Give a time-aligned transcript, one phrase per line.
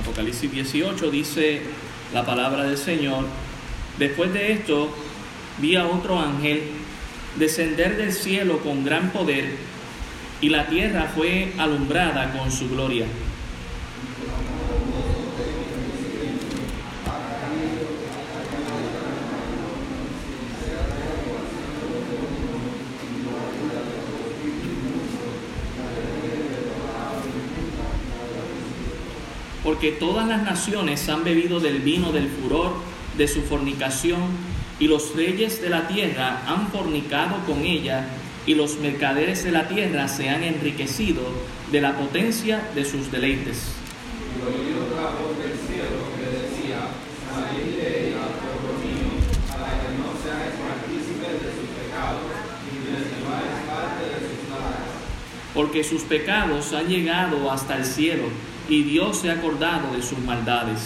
[0.00, 1.62] Apocalipsis 18 dice
[2.12, 3.24] la palabra del Señor.
[3.98, 4.94] Después de esto
[5.58, 6.62] vi a otro ángel
[7.36, 9.44] descender del cielo con gran poder
[10.40, 13.06] y la tierra fue alumbrada con su gloria.
[29.82, 32.72] Porque todas las naciones han bebido del vino del furor
[33.18, 34.20] de su fornicación,
[34.78, 38.06] y los reyes de la tierra han fornicado con ella,
[38.46, 41.22] y los mercaderes de la tierra se han enriquecido
[41.72, 43.72] de la potencia de sus deleites.
[55.52, 58.28] Porque sus pecados han llegado hasta el cielo,
[58.72, 60.80] y Dios se ha acordado de sus maldades.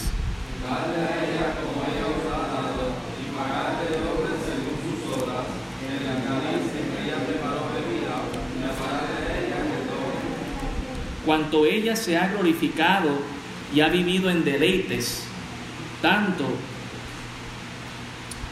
[0.60, 2.90] Dale a ella como ella os ha dado,
[3.22, 5.46] y pagadle de obra según sus obras,
[5.86, 10.10] en la cáliz que ella preparó bebida, y de ella que todo.
[11.24, 13.20] Cuanto ella se ha glorificado
[13.72, 15.22] y ha vivido en deleites,
[16.02, 16.44] tanto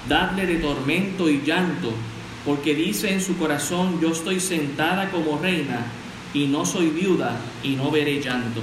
[0.08, 1.90] dadle de tormento y llanto,
[2.46, 5.86] porque dice en su corazón, yo estoy sentada como reina,
[6.32, 8.62] y no soy viuda, y no veré llanto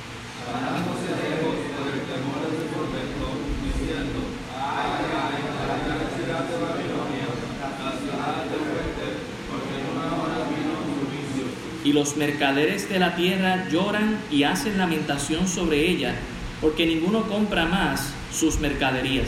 [11.91, 16.15] y los mercaderes de la tierra lloran y hacen lamentación sobre ella,
[16.61, 19.27] porque ninguno compra más sus mercaderías.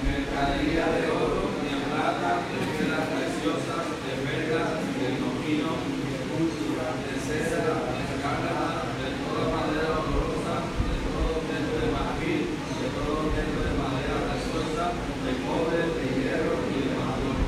[0.00, 5.76] Mercadería de oro, de plata, de piedras preciosas, de perlas, de lino
[6.08, 12.48] de púrpura, de cera, de escarlata, de toda madera olorosa, de todo objeto de marfil,
[12.80, 14.84] de todo objeto de madera preciosa,
[15.20, 17.44] de cobre, de hierro y de marrón.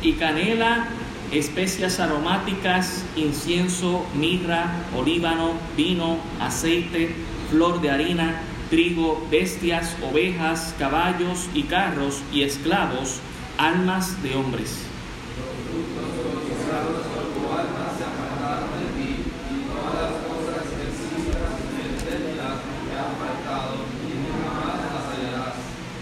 [0.00, 0.96] Y canela
[1.32, 7.14] especias aromáticas, incienso, mirra, olíbano, vino, aceite,
[7.50, 8.40] flor de harina,
[8.70, 13.20] trigo, bestias, ovejas, caballos y carros y esclavos,
[13.58, 14.84] almas de hombres.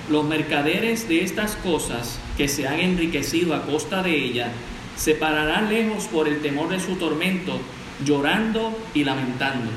[0.08, 4.52] Los mercaderes de estas cosas que se han enriquecido a costa de ella
[4.96, 7.58] se pararán lejos por el temor de su tormento,
[8.04, 9.70] llorando y lamentando.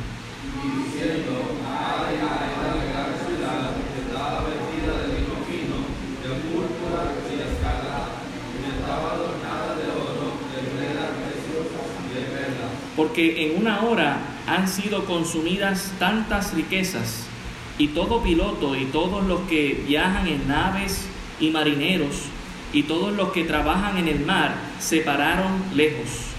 [12.96, 17.30] Porque en una hora han sido consumidas tantas riquezas,
[17.78, 21.06] y todo piloto y todos los que viajan en naves
[21.40, 22.26] y marineros,
[22.74, 26.30] y todos los que trabajan en el mar se pararon lejos.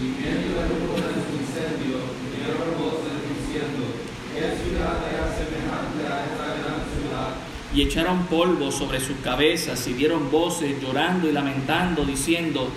[0.00, 1.98] Y medio del humo de su incendio
[2.34, 3.86] dieron voces diciendo,
[4.34, 7.34] ¿qué ciudad era semejante a esta gran ciudad?
[7.72, 12.68] Y echaron polvo sobre sus cabezas y dieron voces llorando y lamentando, diciendo,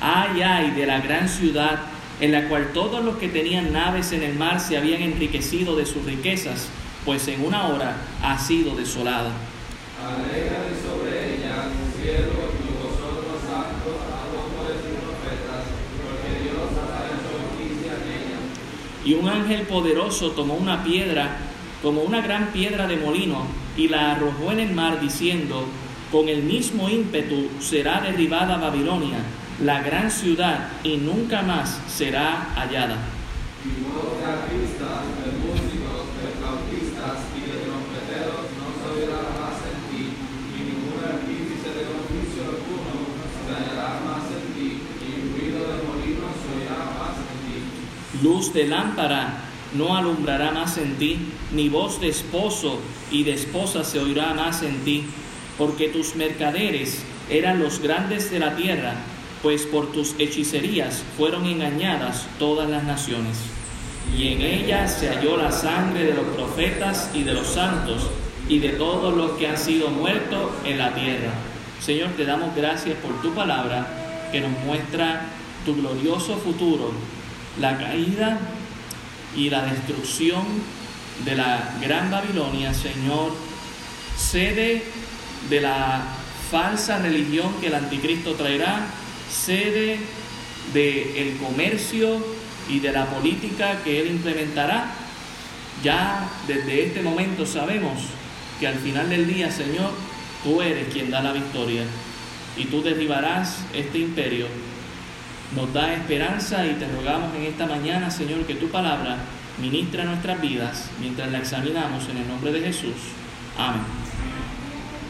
[0.00, 1.80] ay, ay de la gran ciudad
[2.20, 5.84] en la cual todos los que tenían naves en el mar se habían enriquecido de
[5.84, 6.68] sus riquezas,
[7.04, 9.32] pues en una hora ha sido desolada.
[10.82, 11.68] sobre ella,
[12.00, 12.35] cielo
[19.06, 21.38] Y un ángel poderoso tomó una piedra,
[21.80, 23.46] como una gran piedra de molino,
[23.76, 25.64] y la arrojó en el mar, diciendo,
[26.10, 29.18] con el mismo ímpetu será derribada Babilonia,
[29.64, 32.98] la gran ciudad, y nunca más será hallada.
[48.26, 49.38] Luz de lámpara
[49.74, 51.16] no alumbrará más en ti,
[51.52, 52.80] ni voz de esposo
[53.12, 55.04] y de esposa se oirá más en ti,
[55.56, 58.94] porque tus mercaderes eran los grandes de la tierra,
[59.44, 63.36] pues por tus hechicerías fueron engañadas todas las naciones.
[64.18, 68.10] Y en ella se halló la sangre de los profetas y de los santos
[68.48, 71.30] y de todos los que han sido muertos en la tierra
[71.80, 73.86] Señor, te damos gracias por tu palabra
[74.32, 75.26] que nos muestra
[75.64, 76.90] tu glorioso futuro,
[77.60, 78.38] la caída
[79.36, 80.44] y la destrucción
[81.24, 83.32] de la gran Babilonia, Señor,
[84.16, 84.82] sede
[85.48, 86.02] de la
[86.50, 88.86] falsa religión que el anticristo traerá,
[89.30, 89.98] sede
[90.72, 92.24] del comercio
[92.68, 94.92] y de la política que él implementará.
[95.82, 97.98] Ya desde este momento sabemos
[98.58, 99.92] que al final del día, Señor,
[100.42, 101.82] tú eres quien da la victoria
[102.56, 104.46] y tú derribarás este imperio.
[105.54, 109.18] Nos da esperanza y te rogamos en esta mañana, Señor, que tu palabra
[109.60, 112.96] ministra nuestras vidas mientras la examinamos en el nombre de Jesús.
[113.56, 113.82] Amén.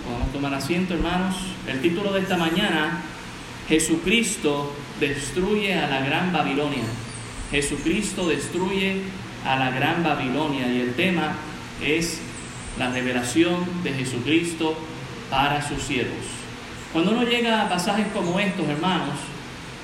[0.04, 1.34] Podemos tomar asiento, hermanos.
[1.66, 3.00] El título de esta mañana,
[3.68, 6.84] Jesucristo destruye a la gran Babilonia.
[7.50, 9.02] Jesucristo destruye
[9.44, 11.34] a la gran Babilonia y el tema
[11.82, 12.20] es
[12.78, 14.76] la revelación de Jesucristo
[15.30, 16.24] para sus siervos.
[16.92, 19.14] Cuando uno llega a pasajes como estos, hermanos,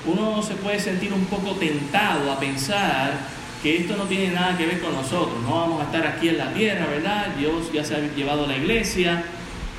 [0.05, 3.13] uno se puede sentir un poco tentado a pensar
[3.61, 6.37] que esto no tiene nada que ver con nosotros, no vamos a estar aquí en
[6.37, 7.27] la tierra, ¿verdad?
[7.37, 9.23] Dios ya se ha llevado a la iglesia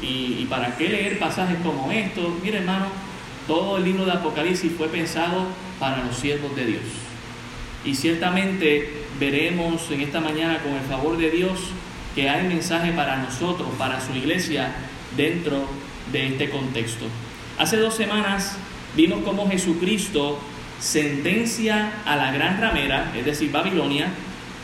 [0.00, 2.32] y, para qué leer pasajes como estos.
[2.43, 2.87] Mire hermano,
[3.47, 5.47] todo el libro de Apocalipsis fue pensado
[5.79, 6.82] para los siervos de Dios.
[7.85, 11.59] Y ciertamente veremos en esta mañana con el favor de Dios
[12.15, 14.75] que hay mensaje para nosotros, para su iglesia,
[15.17, 15.67] dentro
[16.11, 17.05] de este contexto.
[17.59, 18.56] Hace dos semanas
[18.96, 20.38] vimos cómo Jesucristo
[20.79, 24.08] sentencia a la gran ramera, es decir, Babilonia,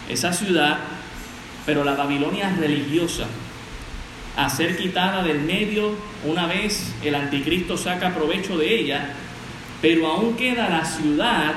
[0.09, 0.79] esa ciudad,
[1.67, 3.27] pero la Babilonia religiosa,
[4.37, 5.94] a ser quitada del medio
[6.25, 9.15] una vez el anticristo saca provecho de ella,
[9.82, 11.55] pero aún queda la ciudad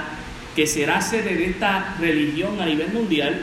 [0.55, 3.41] que será sede de esta religión a nivel mundial,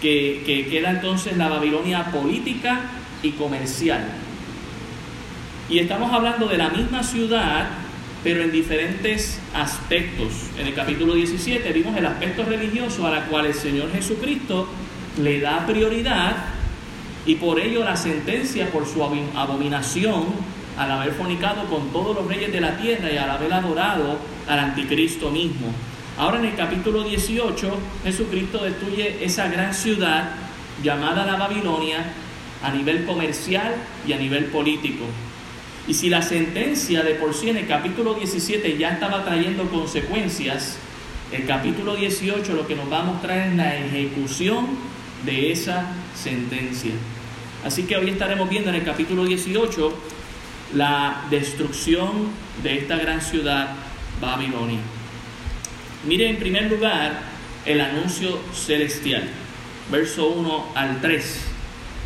[0.00, 2.80] que, que queda entonces la Babilonia política
[3.22, 4.04] y comercial.
[5.68, 7.68] Y estamos hablando de la misma ciudad
[8.22, 10.28] pero en diferentes aspectos.
[10.58, 14.68] En el capítulo 17 vimos el aspecto religioso a la cual el Señor Jesucristo
[15.18, 16.36] le da prioridad
[17.26, 20.26] y por ello la sentencia por su abominación
[20.78, 24.18] al haber fornicado con todos los reyes de la tierra y al haber adorado
[24.48, 25.72] al anticristo mismo.
[26.18, 30.30] Ahora en el capítulo 18 Jesucristo destruye esa gran ciudad
[30.82, 32.04] llamada la Babilonia
[32.62, 33.74] a nivel comercial
[34.06, 35.04] y a nivel político.
[35.90, 40.76] Y si la sentencia de por sí en el capítulo 17 ya estaba trayendo consecuencias,
[41.32, 44.68] el capítulo 18 lo que nos va a mostrar es la ejecución
[45.26, 46.92] de esa sentencia.
[47.64, 49.92] Así que hoy estaremos viendo en el capítulo 18
[50.76, 52.28] la destrucción
[52.62, 53.70] de esta gran ciudad
[54.20, 54.78] Babilonia.
[56.06, 57.20] Mire en primer lugar
[57.66, 59.24] el anuncio celestial,
[59.90, 61.40] verso 1 al 3.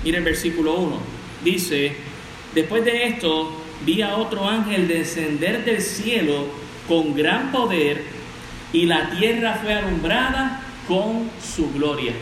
[0.05, 1.01] Mire el versículo 1.
[1.45, 1.95] Dice,
[2.55, 6.47] después de esto, vi a otro ángel descender del cielo
[6.89, 8.03] con gran poder
[8.73, 12.13] y la tierra fue alumbrada con su gloria.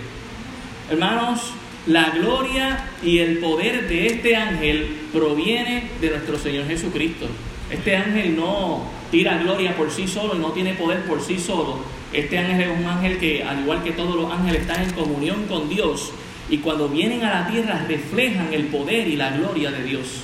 [0.90, 1.52] Hermanos,
[1.86, 7.26] la gloria y el poder de este ángel proviene de nuestro Señor Jesucristo.
[7.70, 11.78] Este ángel no tira gloria por sí solo y no tiene poder por sí solo.
[12.12, 15.46] Este ángel es un ángel que, al igual que todos los ángeles, está en comunión
[15.46, 16.12] con Dios
[16.50, 20.22] y cuando vienen a la tierra reflejan el poder y la gloria de Dios.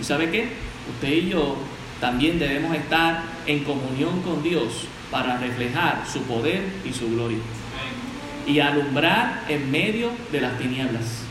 [0.00, 0.48] ¿Y sabe qué?
[0.90, 1.56] Usted y yo
[2.00, 7.38] también debemos estar en comunión con Dios para reflejar su poder y su gloria.
[8.46, 11.22] Y alumbrar en medio de las tinieblas.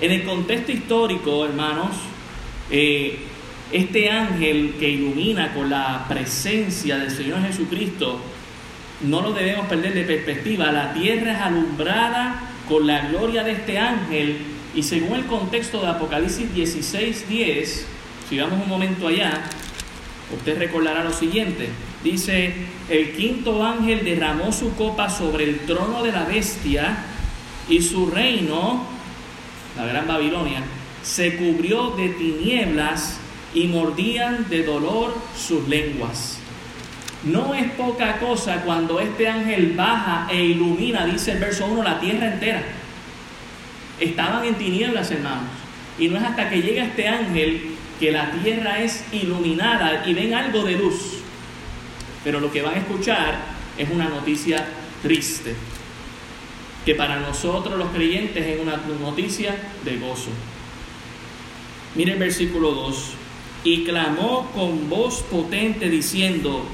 [0.00, 1.90] En el contexto histórico, hermanos,
[2.70, 3.18] eh,
[3.72, 8.20] este ángel que ilumina con la presencia del Señor Jesucristo,
[9.02, 10.72] no lo debemos perder de perspectiva.
[10.72, 14.38] La tierra es alumbrada con la gloria de este ángel
[14.74, 17.86] y según el contexto de Apocalipsis 16, 10,
[18.38, 19.44] vamos un momento allá,
[20.34, 21.68] usted recordará lo siguiente.
[22.02, 22.52] Dice,
[22.88, 26.98] el quinto ángel derramó su copa sobre el trono de la bestia
[27.68, 28.84] y su reino,
[29.76, 30.62] la gran Babilonia,
[31.02, 33.18] se cubrió de tinieblas
[33.54, 36.38] y mordían de dolor sus lenguas.
[37.24, 42.00] No es poca cosa cuando este ángel baja e ilumina, dice el verso 1, la
[42.00, 42.62] tierra entera.
[43.98, 45.48] Estaban en tinieblas, hermanos.
[45.98, 50.34] Y no es hasta que llega este ángel que la tierra es iluminada y ven
[50.34, 51.18] algo de luz.
[52.22, 53.36] Pero lo que van a escuchar
[53.76, 54.66] es una noticia
[55.02, 55.54] triste,
[56.84, 60.30] que para nosotros los creyentes es una noticia de gozo.
[61.94, 63.12] Miren el versículo 2.
[63.64, 66.66] Y clamó con voz potente diciendo,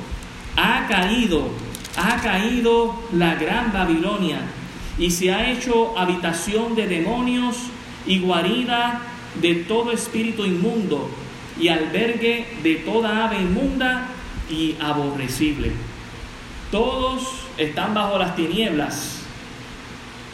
[0.57, 1.49] ha caído,
[1.97, 4.41] ha caído la gran Babilonia
[4.99, 7.57] y se ha hecho habitación de demonios
[8.07, 9.03] y guarida
[9.35, 11.11] de todo espíritu inmundo
[11.61, 14.09] y albergue de toda ave inmunda
[14.51, 15.73] y aborrecible.
[16.71, 17.23] Todos
[17.59, 19.23] están bajo las tinieblas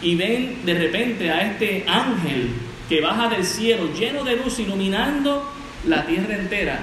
[0.02, 2.50] y ven de repente a este ángel
[2.88, 5.50] que baja del cielo lleno de luz iluminando
[5.86, 6.78] la tierra entera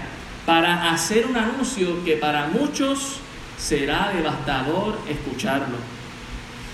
[0.46, 3.20] para hacer un anuncio que para muchos
[3.58, 5.78] será devastador escucharlo.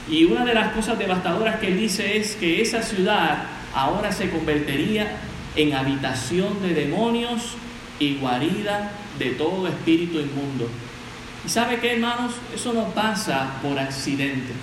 [0.10, 3.44] Y una de las cosas devastadoras que él dice es que esa ciudad
[3.76, 5.18] ahora se convertiría
[5.60, 7.56] en habitación de demonios
[8.00, 10.70] y guarida de todo espíritu inmundo.
[11.46, 12.32] ¿Y sabe qué, hermanos?
[12.56, 14.54] Eso no pasa por accidente.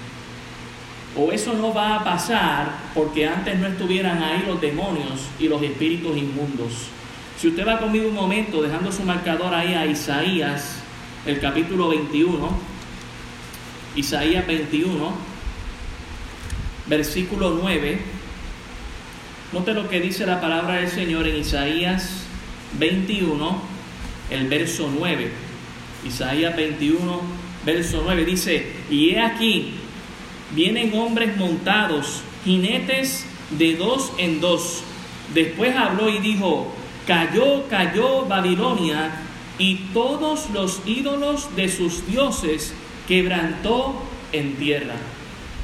[1.15, 5.63] O eso no va a pasar porque antes no estuvieran ahí los demonios y los
[5.63, 6.89] espíritus inmundos.
[7.39, 10.79] Si usted va conmigo un momento, dejando su marcador ahí a Isaías,
[11.27, 12.49] el capítulo 21,
[13.97, 15.13] Isaías 21,
[16.87, 18.16] versículo 9,
[19.53, 22.23] note lo que dice la palabra del Señor en Isaías
[22.79, 23.61] 21,
[24.31, 25.31] el verso 9.
[26.07, 27.21] Isaías 21,
[27.65, 29.75] verso 9 dice, y he aquí,
[30.55, 34.83] vienen hombres montados, jinetes de dos en dos.
[35.35, 36.73] Después habló y dijo,
[37.07, 39.11] cayó, cayó Babilonia
[39.59, 42.75] y todos los ídolos de sus dioses
[43.09, 44.95] quebrantó en tierra.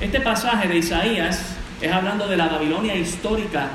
[0.00, 3.68] Este pasaje de Isaías es hablando de la Babilonia histórica,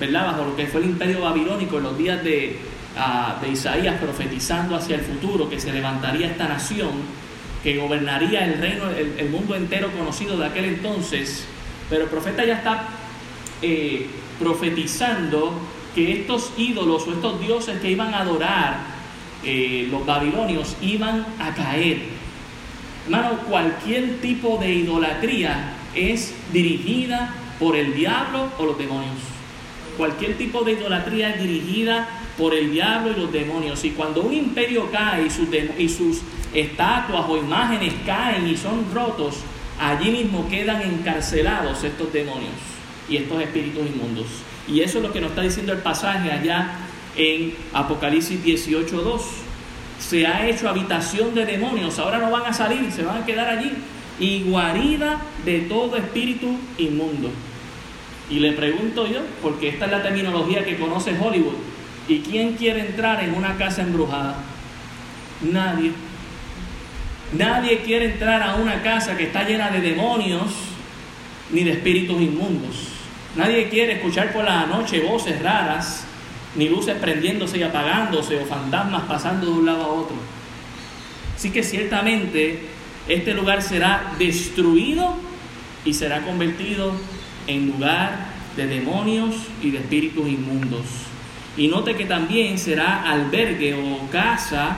[0.00, 0.26] ¿verdad?
[0.26, 2.56] Bajo lo que fue el imperio babilónico en los días de,
[2.98, 6.90] ah, Isaías, profetizando hacia el futuro, que se levantaría esta nación,
[7.62, 11.46] que gobernaría el reino, el, mundo entero conocido de aquel entonces.
[11.88, 12.88] Pero el profeta ya está
[13.62, 14.08] eh,
[14.40, 15.54] profetizando
[15.94, 18.78] que estos ídolos o estos dioses que iban a adorar
[19.44, 21.98] eh, los babilonios iban a caer.
[23.04, 29.18] Hermano, cualquier tipo de idolatría es dirigida por el diablo o los demonios.
[29.96, 32.08] Cualquier tipo de idolatría es dirigida
[32.38, 33.84] por el diablo y los demonios.
[33.84, 36.22] Y cuando un imperio cae y sus, y sus
[36.54, 39.36] estatuas o imágenes caen y son rotos,
[39.78, 42.52] allí mismo quedan encarcelados estos demonios
[43.08, 44.26] y estos espíritus inmundos.
[44.68, 46.78] Y eso es lo que nos está diciendo el pasaje allá
[47.16, 49.20] en Apocalipsis 18.2.
[49.98, 53.48] Se ha hecho habitación de demonios, ahora no van a salir, se van a quedar
[53.48, 53.72] allí.
[54.18, 57.30] Y guarida de todo espíritu inmundo.
[58.30, 61.56] Y le pregunto yo, porque esta es la terminología que conoce Hollywood,
[62.08, 64.36] ¿y quién quiere entrar en una casa embrujada?
[65.42, 65.92] Nadie.
[67.36, 70.52] Nadie quiere entrar a una casa que está llena de demonios
[71.50, 72.88] ni de espíritus inmundos.
[73.36, 76.04] Nadie quiere escuchar por la noche voces raras,
[76.54, 80.16] ni luces prendiéndose y apagándose o fantasmas pasando de un lado a otro.
[81.34, 82.60] Así que ciertamente
[83.08, 85.16] este lugar será destruido
[85.84, 86.92] y será convertido
[87.46, 90.86] en lugar de demonios y de espíritus inmundos.
[91.56, 94.76] Y note que también será albergue o casa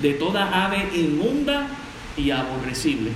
[0.00, 1.66] de toda ave inmunda
[2.16, 3.10] y aborrecible.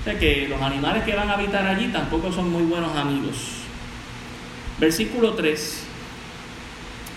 [0.00, 3.36] O sea que los animales que van a habitar allí tampoco son muy buenos amigos.
[4.78, 5.82] Versículo 3.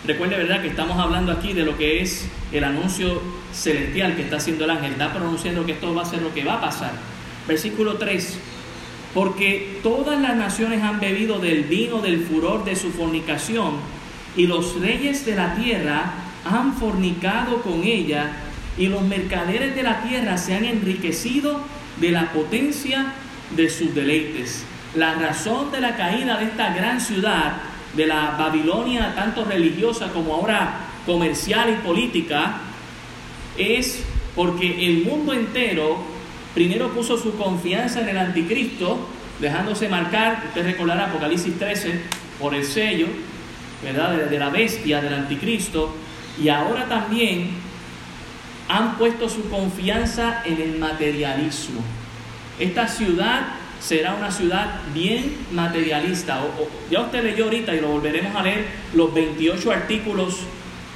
[0.06, 3.22] Recuerde, ¿verdad?, que estamos hablando aquí de lo que es el anuncio
[3.58, 4.92] celestial que está haciendo el ángel.
[4.92, 6.92] Está pronunciando que esto va a ser lo que va a pasar.
[7.48, 8.38] Versículo 3.
[9.14, 13.76] Porque todas las naciones han bebido del vino del furor de su fornicación,
[14.36, 16.14] y los reyes de la tierra
[16.46, 18.32] han fornicado con ella,
[18.78, 21.62] y los mercaderes de la tierra se han enriquecido
[22.00, 23.14] de la potencia
[23.56, 24.64] de sus deleites.
[24.96, 27.54] La razón de la caída de esta gran ciudad,
[27.96, 32.58] de la Babilonia tanto religiosa como ahora comercial y política,
[33.58, 34.04] es
[34.36, 35.98] porque el mundo entero
[36.54, 38.98] primero puso su confianza en el anticristo,
[39.40, 42.02] dejándose marcar, usted recordará Apocalipsis 13,
[42.40, 43.08] por el sello,
[43.84, 44.30] ¿verdad?
[44.30, 45.94] De, la bestia, del anticristo,
[46.42, 47.50] y ahora también
[48.70, 51.82] han puesto su confianza en el materialismo.
[52.60, 53.48] Esta ciudad
[53.80, 56.42] será una ciudad bien materialista.
[56.90, 60.40] ya usted leyó ahorita y lo volveremos a leer los 28 artículos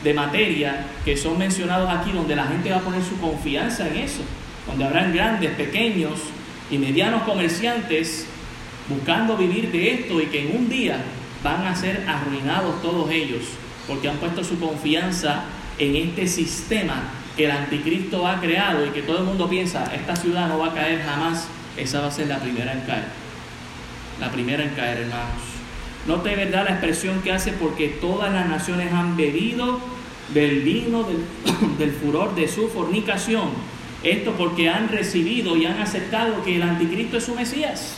[0.03, 3.97] de materia que son mencionados aquí, donde la gente va a poner su confianza en
[3.97, 4.21] eso,
[4.67, 6.19] donde habrán grandes, pequeños
[6.69, 8.25] y medianos comerciantes
[8.89, 10.97] buscando vivir de esto y que en un día
[11.43, 13.43] van a ser arruinados todos ellos,
[13.87, 15.43] porque han puesto su confianza
[15.77, 17.03] en este sistema
[17.35, 20.67] que el anticristo ha creado y que todo el mundo piensa, esta ciudad no va
[20.67, 23.05] a caer jamás esa va a ser la primera en caer.
[24.19, 25.50] La primera en caer, hermanos.
[26.07, 29.79] Note verdad la expresión que hace porque todas las naciones han bebido
[30.33, 31.17] del vino del,
[31.77, 33.49] del, furor de su fornicación.
[34.03, 37.95] Esto porque han recibido y han aceptado que el anticristo es su Mesías.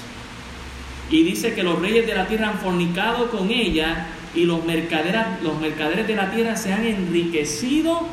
[1.10, 5.62] Y dice que los reyes de la tierra han fornicado con ella y los, los
[5.62, 8.08] mercaderes de la tierra se han enriquecido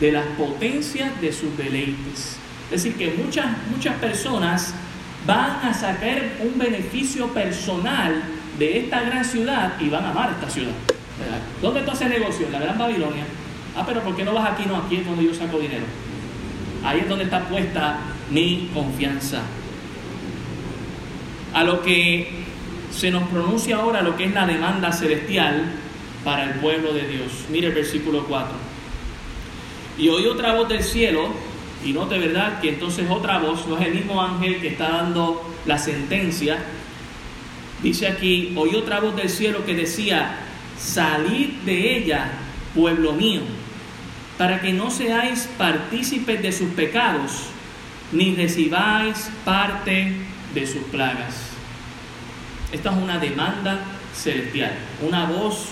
[0.00, 2.36] de las potencias de sus deleites.
[2.70, 4.74] Es decir, que muchas, muchas personas
[5.26, 8.22] van a sacar un beneficio personal
[8.58, 10.72] de esta gran ciudad y van a amar esta ciudad.
[11.62, 12.46] ¿Dónde tú haces negocio?
[12.46, 13.24] En la Gran Babilonia.
[13.76, 14.64] Ah, pero ¿por qué no vas aquí?
[14.66, 15.84] No, aquí es donde yo saco dinero.
[16.84, 17.98] Ahí es donde está puesta
[18.30, 19.42] mi confianza.
[21.52, 22.44] A lo que
[22.90, 25.64] se nos pronuncia ahora lo que es la demanda celestial
[26.24, 27.46] para el pueblo de Dios.
[27.50, 28.48] Mire el versículo 4.
[29.98, 31.28] Y oí otra voz del cielo,
[31.84, 35.54] y note verdad que entonces otra voz, no es el mismo ángel que está dando
[35.66, 36.58] la sentencia,
[37.84, 40.38] dice aquí, oí otra voz del cielo que decía,
[40.78, 42.30] salid de ella,
[42.74, 43.42] pueblo mío,
[44.38, 47.50] para que no seáis partícipes de sus pecados,
[48.10, 50.12] ni recibáis parte
[50.54, 51.50] de sus plagas.
[52.72, 53.80] Esta es una demanda
[54.14, 54.72] celestial,
[55.02, 55.68] una voz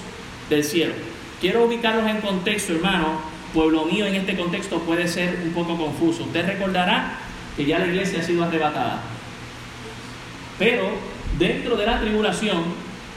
[0.51, 0.93] del cielo.
[1.41, 3.33] Quiero ubicarlos en contexto, hermano.
[3.55, 6.25] Pueblo mío en este contexto puede ser un poco confuso.
[6.25, 7.19] Usted recordará
[7.57, 9.03] que ya la iglesia ha sido arrebatada.
[10.59, 10.91] Pero
[11.39, 12.65] dentro de la tribulación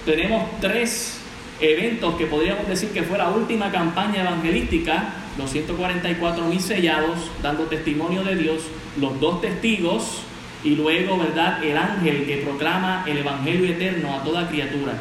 [0.05, 1.19] tenemos tres
[1.59, 7.63] eventos que podríamos decir que fue la última campaña evangelística, los 144 mil sellados dando
[7.63, 8.63] testimonio de Dios,
[8.99, 10.21] los dos testigos
[10.63, 14.93] y luego, ¿verdad?, el ángel que proclama el Evangelio eterno a toda criatura.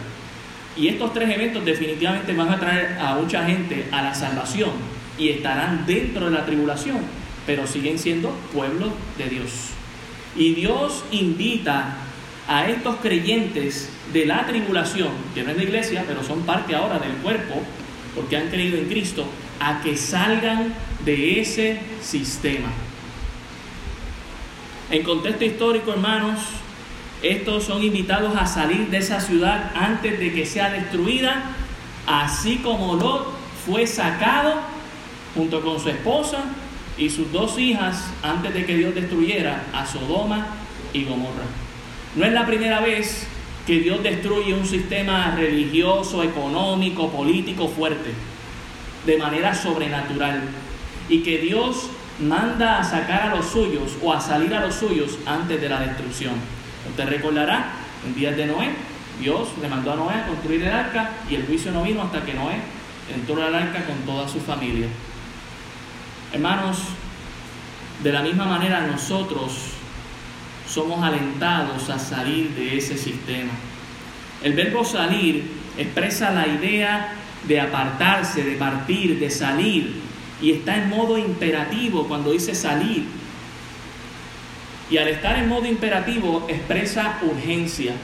[0.76, 4.70] Y estos tres eventos definitivamente van a traer a mucha gente a la salvación
[5.16, 6.98] y estarán dentro de la tribulación,
[7.46, 9.70] pero siguen siendo pueblo de Dios.
[10.36, 11.96] Y Dios invita
[12.48, 16.98] a estos creyentes de la tribulación, que no es la iglesia, pero son parte ahora
[16.98, 17.54] del cuerpo,
[18.14, 19.24] porque han creído en Cristo,
[19.60, 20.74] a que salgan
[21.04, 22.68] de ese sistema.
[24.90, 26.40] En contexto histórico, hermanos,
[27.22, 31.42] estos son invitados a salir de esa ciudad antes de que sea destruida,
[32.06, 33.26] así como Lot
[33.64, 34.54] fue sacado
[35.34, 36.44] junto con su esposa
[36.98, 40.46] y sus dos hijas antes de que Dios destruyera a Sodoma
[40.92, 41.44] y Gomorra.
[42.14, 43.26] No es la primera vez
[43.66, 48.12] que Dios destruye un sistema religioso, económico, político fuerte,
[49.04, 50.42] de manera sobrenatural,
[51.08, 55.18] y que Dios manda a sacar a los suyos o a salir a los suyos
[55.26, 56.34] antes de la destrucción.
[56.88, 57.72] Usted recordará,
[58.06, 58.70] en días de Noé,
[59.20, 62.24] Dios le mandó a Noé a construir el arca y el juicio no vino hasta
[62.24, 62.60] que Noé
[63.12, 64.86] entró al arca con toda su familia.
[66.32, 66.78] Hermanos,
[68.02, 69.73] de la misma manera nosotros
[70.66, 73.52] somos alentados a salir de ese sistema.
[74.42, 75.44] El verbo salir
[75.78, 77.14] expresa la idea
[77.46, 80.00] de apartarse, de partir, de salir,
[80.40, 83.04] y está en modo imperativo cuando dice salir.
[84.90, 87.94] Y al estar en modo imperativo expresa urgencia.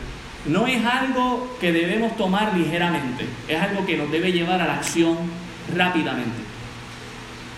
[0.46, 4.74] No es algo que debemos tomar ligeramente, es algo que nos debe llevar a la
[4.76, 5.18] acción
[5.76, 6.49] rápidamente.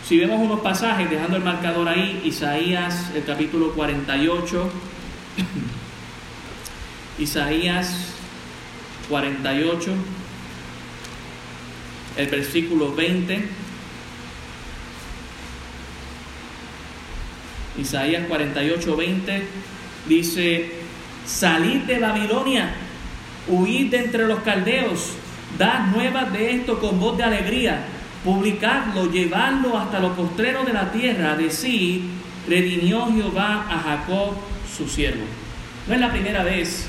[0.06, 4.70] Si vemos unos pasajes, dejando el marcador ahí, Isaías, el capítulo 48,
[7.18, 8.12] Isaías
[9.08, 9.92] 48,
[12.16, 13.48] el versículo 20.
[17.78, 19.42] Isaías 48, 20
[20.08, 20.72] dice,
[21.24, 22.74] salid de Babilonia,
[23.46, 25.12] huid de entre los caldeos,
[25.56, 27.84] dad nuevas de esto con voz de alegría,
[28.24, 32.02] publicadlo, llevadlo hasta los postreros de la tierra, decir,
[32.48, 34.35] redimió Jehová a Jacob
[34.76, 35.24] su siervo.
[35.87, 36.87] No es la primera vez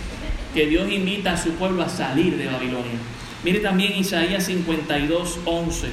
[0.54, 3.00] que Dios invita a su pueblo a salir de Babilonia.
[3.44, 5.88] Mire también Isaías 52, 11.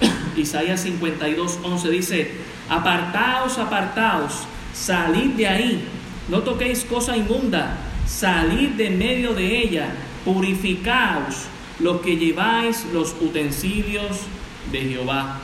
[0.36, 2.30] Isaías 52, 11 dice,
[2.68, 4.42] apartaos, apartaos,
[4.74, 5.84] salid de ahí,
[6.28, 9.92] no toquéis cosa inmunda, salid de medio de ella,
[10.24, 11.46] purificaos
[11.80, 14.20] los que lleváis los utensilios
[14.70, 15.40] de Jehová.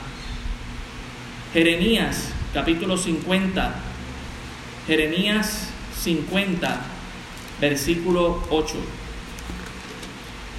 [1.53, 3.75] Jeremías capítulo 50,
[4.85, 5.69] Jeremías
[5.99, 6.81] 50,
[7.59, 8.75] versículo 8.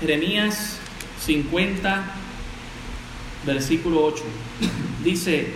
[0.01, 0.79] Jeremías
[1.25, 2.05] 50,
[3.47, 4.25] versículo 8.
[5.05, 5.53] Dice,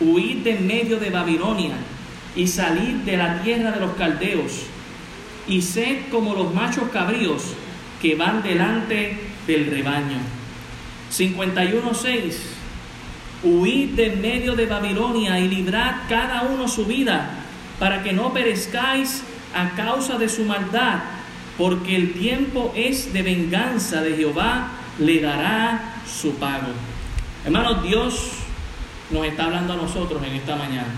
[0.00, 1.74] huid de medio de Babilonia
[2.36, 4.66] y salid de la tierra de los caldeos
[5.46, 7.42] y sed como los machos cabríos
[8.00, 10.18] que van delante del rebaño.
[11.12, 12.54] 51.6
[13.44, 17.28] Huid de medio de Babilonia y librad cada uno su vida
[17.78, 19.22] para que no perezcáis
[19.54, 21.00] a causa de su maldad,
[21.58, 26.68] porque el tiempo es de venganza de Jehová, le dará su pago.
[27.44, 28.30] Hermanos, Dios
[29.10, 30.94] nos está hablando a nosotros en esta mañana.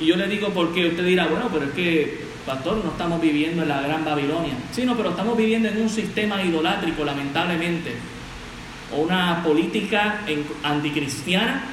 [0.00, 0.88] Y yo le digo, ¿por qué?
[0.88, 4.54] Usted dirá, bueno, pero es que pastor, no estamos viviendo en la gran Babilonia.
[4.70, 7.96] Sí, no, pero estamos viviendo en un sistema idolátrico, lamentablemente.
[8.96, 10.20] Una política
[10.62, 11.64] anticristiana,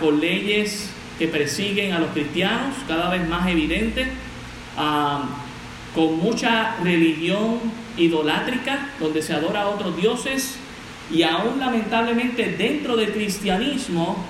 [0.00, 4.08] con leyes que persiguen a los cristianos, cada vez más evidente,
[5.94, 7.60] con mucha religión
[7.96, 10.56] idolátrica, donde se adora a otros dioses,
[11.12, 14.24] y aún lamentablemente dentro del cristianismo,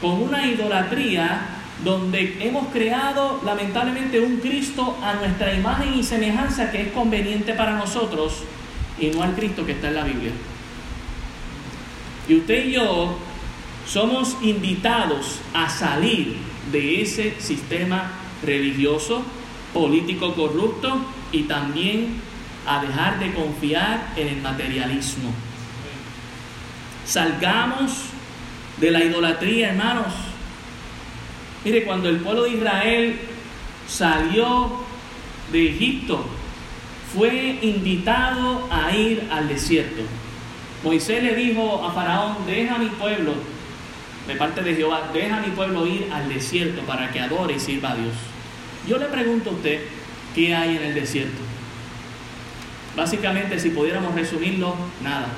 [0.00, 1.40] con una idolatría
[1.82, 7.76] donde hemos creado lamentablemente un Cristo a nuestra imagen y semejanza que es conveniente para
[7.76, 8.44] nosotros
[9.00, 10.30] y no al Cristo que está en la Biblia.
[12.28, 13.18] Y usted y yo
[13.86, 16.36] somos invitados a salir
[16.70, 19.22] de ese sistema religioso,
[19.72, 21.00] político corrupto
[21.32, 22.20] y también
[22.66, 25.30] a dejar de confiar en el materialismo.
[27.04, 28.04] Salgamos
[28.78, 30.14] de la idolatría, hermanos.
[31.64, 33.18] Mire, cuando el pueblo de Israel
[33.88, 34.70] salió
[35.50, 36.24] de Egipto,
[37.14, 40.02] fue invitado a ir al desierto.
[40.82, 43.32] Moisés le dijo a Faraón, deja a mi pueblo,
[44.26, 47.60] de parte de Jehová, deja a mi pueblo ir al desierto para que adore y
[47.60, 48.14] sirva a Dios.
[48.86, 49.80] Yo le pregunto a usted,
[50.34, 51.40] ¿qué hay en el desierto?
[52.96, 55.28] Básicamente, si pudiéramos resumirlo, nada.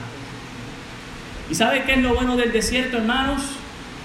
[1.49, 3.43] ¿Y sabe qué es lo bueno del desierto, hermanos?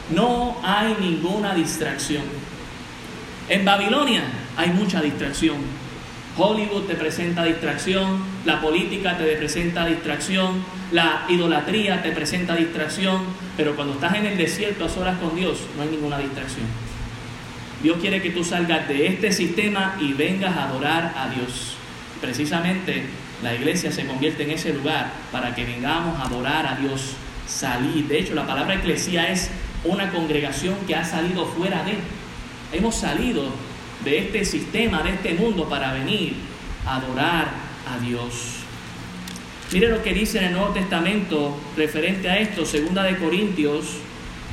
[0.10, 2.24] No hay ninguna distracción.
[3.50, 4.24] En Babilonia
[4.58, 5.58] hay mucha distracción.
[6.38, 13.22] Hollywood te presenta distracción, la política te presenta distracción, la idolatría te presenta distracción,
[13.58, 16.66] pero cuando estás en el desierto a solas con Dios no hay ninguna distracción.
[17.84, 21.76] Dios quiere que tú salgas de este sistema y vengas a adorar a Dios.
[22.22, 23.06] Precisamente
[23.42, 27.16] la iglesia se convierte en ese lugar para que vengamos a adorar a Dios
[27.48, 28.08] salir.
[28.08, 29.50] De hecho, la palabra eclesía es
[29.84, 31.96] una congregación que ha salido fuera de.
[32.74, 33.44] Hemos salido
[34.04, 36.36] de este sistema, de este mundo, para venir
[36.86, 37.52] a adorar
[37.88, 38.62] a Dios.
[39.72, 43.98] Mire lo que dice en el Nuevo Testamento referente a esto, segunda de Corintios,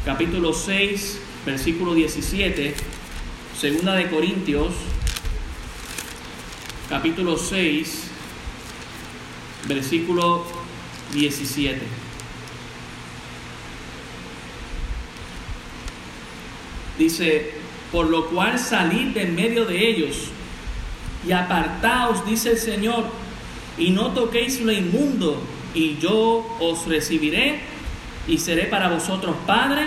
[0.05, 2.75] capítulo 6, versículo 17.
[3.59, 4.75] Segunda de Corintios,
[6.89, 8.05] capítulo 6,
[9.67, 10.47] versículo
[11.13, 12.08] 17.
[16.99, 17.53] Dice,
[17.93, 20.31] por lo cual salid de en medio de ellos
[21.27, 23.05] y apartaos, dice el Señor,
[23.77, 25.41] y no toquéis lo inmundo,
[25.75, 27.61] y yo os recibiré
[28.27, 29.87] y seré para vosotros Padre,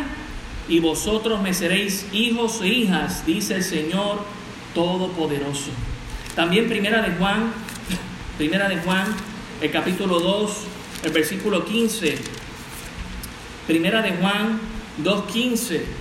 [0.69, 4.19] y vosotros me seréis hijos e hijas, dice el Señor
[4.73, 5.71] Todopoderoso.
[6.35, 7.51] También primera de Juan,
[8.37, 9.05] primera de Juan,
[9.61, 10.51] el capítulo 2,
[11.03, 12.17] el versículo 15.
[13.67, 14.59] Primera de Juan
[15.03, 16.00] 2.15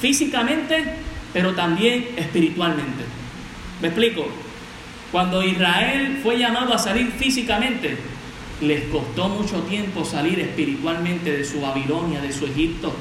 [0.00, 0.84] físicamente,
[1.32, 3.04] pero también espiritualmente.
[3.80, 4.26] ¿Me explico?
[5.12, 7.96] Cuando Israel fue llamado a salir físicamente,
[8.60, 12.92] les costó mucho tiempo salir espiritualmente de su Babilonia, de su Egipto.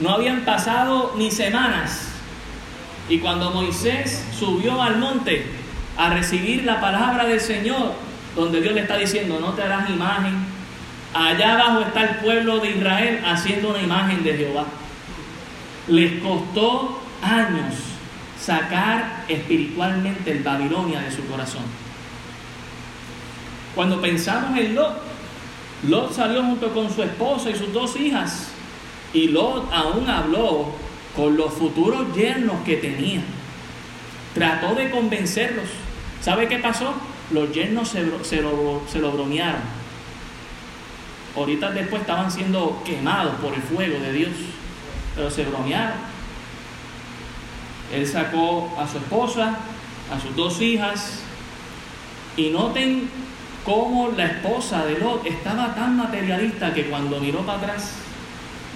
[0.00, 2.08] No habían pasado ni semanas.
[3.08, 5.46] Y cuando Moisés subió al monte
[5.96, 7.94] a recibir la palabra del Señor,
[8.36, 10.34] donde Dios le está diciendo, no te harás imagen,
[11.12, 14.66] allá abajo está el pueblo de Israel haciendo una imagen de Jehová.
[15.88, 17.74] Les costó años
[18.40, 21.62] sacar espiritualmente el Babilonia de su corazón.
[23.74, 25.02] Cuando pensamos en Lot,
[25.88, 28.48] Lot salió junto con su esposa y sus dos hijas.
[29.12, 30.72] Y Lot aún habló
[31.16, 33.20] con los futuros yernos que tenía.
[34.34, 35.66] Trató de convencerlos.
[36.20, 36.94] ¿Sabe qué pasó?
[37.30, 38.02] Los yernos se,
[38.42, 39.60] lo, lo bromearon.
[41.36, 44.30] Ahorita después estaban siendo quemados por el fuego de Dios.
[45.14, 46.14] Pero se bromearon.
[47.92, 49.56] Él sacó a su esposa,
[50.12, 51.20] a sus dos hijas,
[52.36, 53.08] y noten
[53.64, 57.92] cómo la esposa de Lot estaba tan materialista que cuando miró para atrás,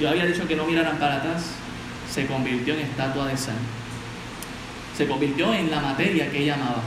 [0.00, 1.50] yo había dicho que no miraran para atrás,
[2.10, 3.56] se convirtió en estatua de sal.
[4.96, 6.82] Se convirtió en la materia que ella amaba.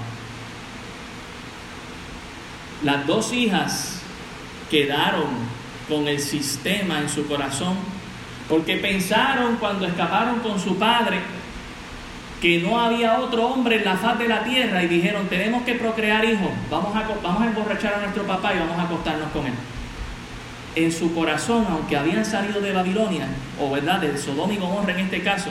[2.84, 4.00] Las dos hijas
[4.70, 5.30] quedaron
[5.88, 7.76] con el sistema en su corazón
[8.52, 11.22] porque pensaron cuando escaparon con su padre
[12.42, 15.76] que no había otro hombre en la faz de la tierra y dijeron, tenemos que
[15.76, 19.46] procrear hijos, vamos a, vamos a emborrachar a nuestro papá y vamos a acostarnos con
[19.46, 19.54] él.
[20.76, 23.26] En su corazón, aunque habían salido de Babilonia,
[23.58, 25.50] o verdad, de Sodoma y Gomorra en este caso,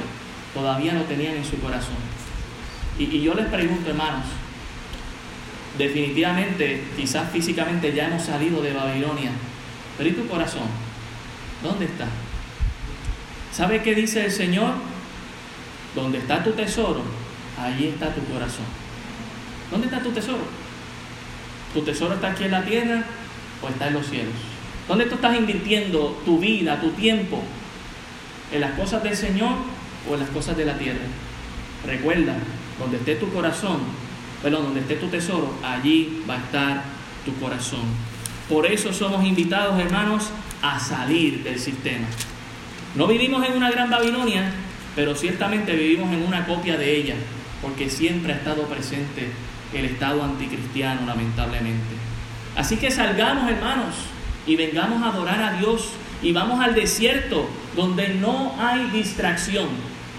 [0.52, 1.96] todavía lo tenían en su corazón.
[2.98, 4.26] Y, y yo les pregunto, hermanos,
[5.78, 9.30] definitivamente, quizás físicamente ya hemos salido de Babilonia,
[9.96, 10.66] pero ¿y tu corazón?
[11.62, 12.06] ¿Dónde está?
[13.52, 14.72] ¿Sabe qué dice el Señor?
[15.94, 17.02] Donde está tu tesoro,
[17.60, 18.64] allí está tu corazón.
[19.70, 20.44] ¿Dónde está tu tesoro?
[21.74, 23.02] ¿Tu tesoro está aquí en la tierra
[23.62, 24.34] o está en los cielos?
[24.88, 27.42] ¿Dónde tú estás invirtiendo tu vida, tu tiempo?
[28.52, 29.54] ¿En las cosas del Señor
[30.08, 31.06] o en las cosas de la tierra?
[31.86, 32.34] Recuerda,
[32.78, 33.80] donde esté tu corazón,
[34.42, 36.82] perdón, donde esté tu tesoro, allí va a estar
[37.24, 37.82] tu corazón.
[38.48, 40.30] Por eso somos invitados, hermanos,
[40.62, 42.06] a salir del sistema.
[42.96, 44.50] No vivimos en una gran Babilonia,
[44.96, 47.14] pero ciertamente vivimos en una copia de ella,
[47.62, 49.30] porque siempre ha estado presente
[49.72, 51.94] el Estado anticristiano, lamentablemente.
[52.56, 53.94] Así que salgamos, hermanos,
[54.46, 55.90] y vengamos a adorar a Dios
[56.22, 59.68] y vamos al desierto donde no hay distracción,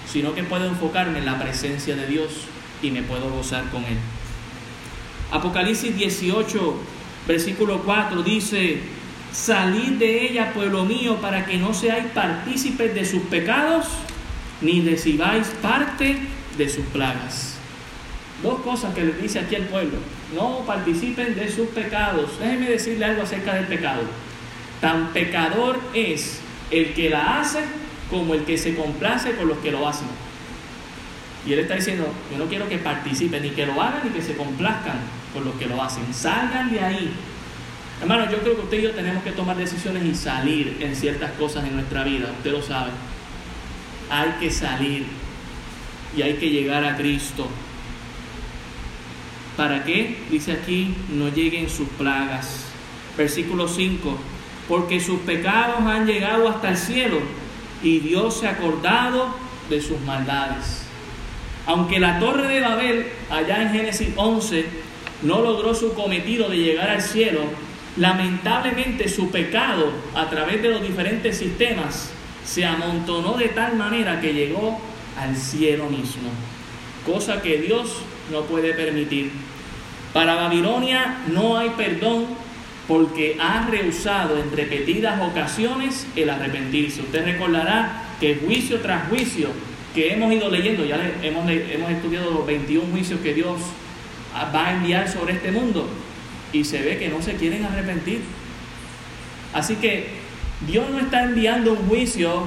[0.07, 2.31] sino que puedo enfocarme en la presencia de Dios
[2.81, 3.97] y me puedo gozar con Él.
[5.31, 6.75] Apocalipsis 18,
[7.27, 8.79] versículo 4 dice,
[9.31, 13.87] salid de ella, pueblo mío, para que no seáis partícipes de sus pecados
[14.61, 16.17] ni recibáis parte
[16.57, 17.55] de sus plagas.
[18.43, 19.97] Dos cosas que le dice aquí al pueblo.
[20.35, 22.39] No participen de sus pecados.
[22.39, 24.01] Déjenme decirle algo acerca del pecado.
[24.79, 26.39] Tan pecador es
[26.71, 27.59] el que la hace
[28.09, 30.07] como el que se complace con los que lo hacen.
[31.45, 34.21] Y él está diciendo, yo no quiero que participen, ni que lo hagan, ni que
[34.21, 34.99] se complazcan
[35.33, 36.03] con los que lo hacen.
[36.13, 37.11] Salgan de ahí.
[38.01, 41.31] Hermano, yo creo que usted y yo tenemos que tomar decisiones y salir en ciertas
[41.33, 42.31] cosas en nuestra vida.
[42.37, 42.91] Usted lo sabe
[44.11, 45.05] hay que salir
[46.15, 47.47] y hay que llegar a Cristo.
[49.55, 50.17] ¿Para qué?
[50.29, 52.65] Dice aquí, no lleguen sus plagas.
[53.17, 54.17] Versículo 5,
[54.67, 57.19] porque sus pecados han llegado hasta el cielo
[57.81, 59.33] y Dios se ha acordado
[59.69, 60.85] de sus maldades.
[61.65, 64.65] Aunque la torre de Babel, allá en Génesis 11,
[65.21, 67.41] no logró su cometido de llegar al cielo,
[67.97, 72.11] lamentablemente su pecado a través de los diferentes sistemas
[72.45, 74.79] se amontonó de tal manera que llegó
[75.19, 76.29] al cielo mismo,
[77.05, 77.97] cosa que Dios
[78.31, 79.31] no puede permitir.
[80.13, 82.25] Para Babilonia no hay perdón
[82.87, 87.01] porque ha rehusado en repetidas ocasiones el arrepentirse.
[87.01, 89.49] Usted recordará que juicio tras juicio
[89.93, 93.59] que hemos ido leyendo, ya hemos, hemos estudiado los 21 juicios que Dios
[94.33, 95.87] va a enviar sobre este mundo
[96.53, 98.21] y se ve que no se quieren arrepentir.
[99.53, 100.07] Así que
[100.67, 102.43] Dios no está enviando un juicio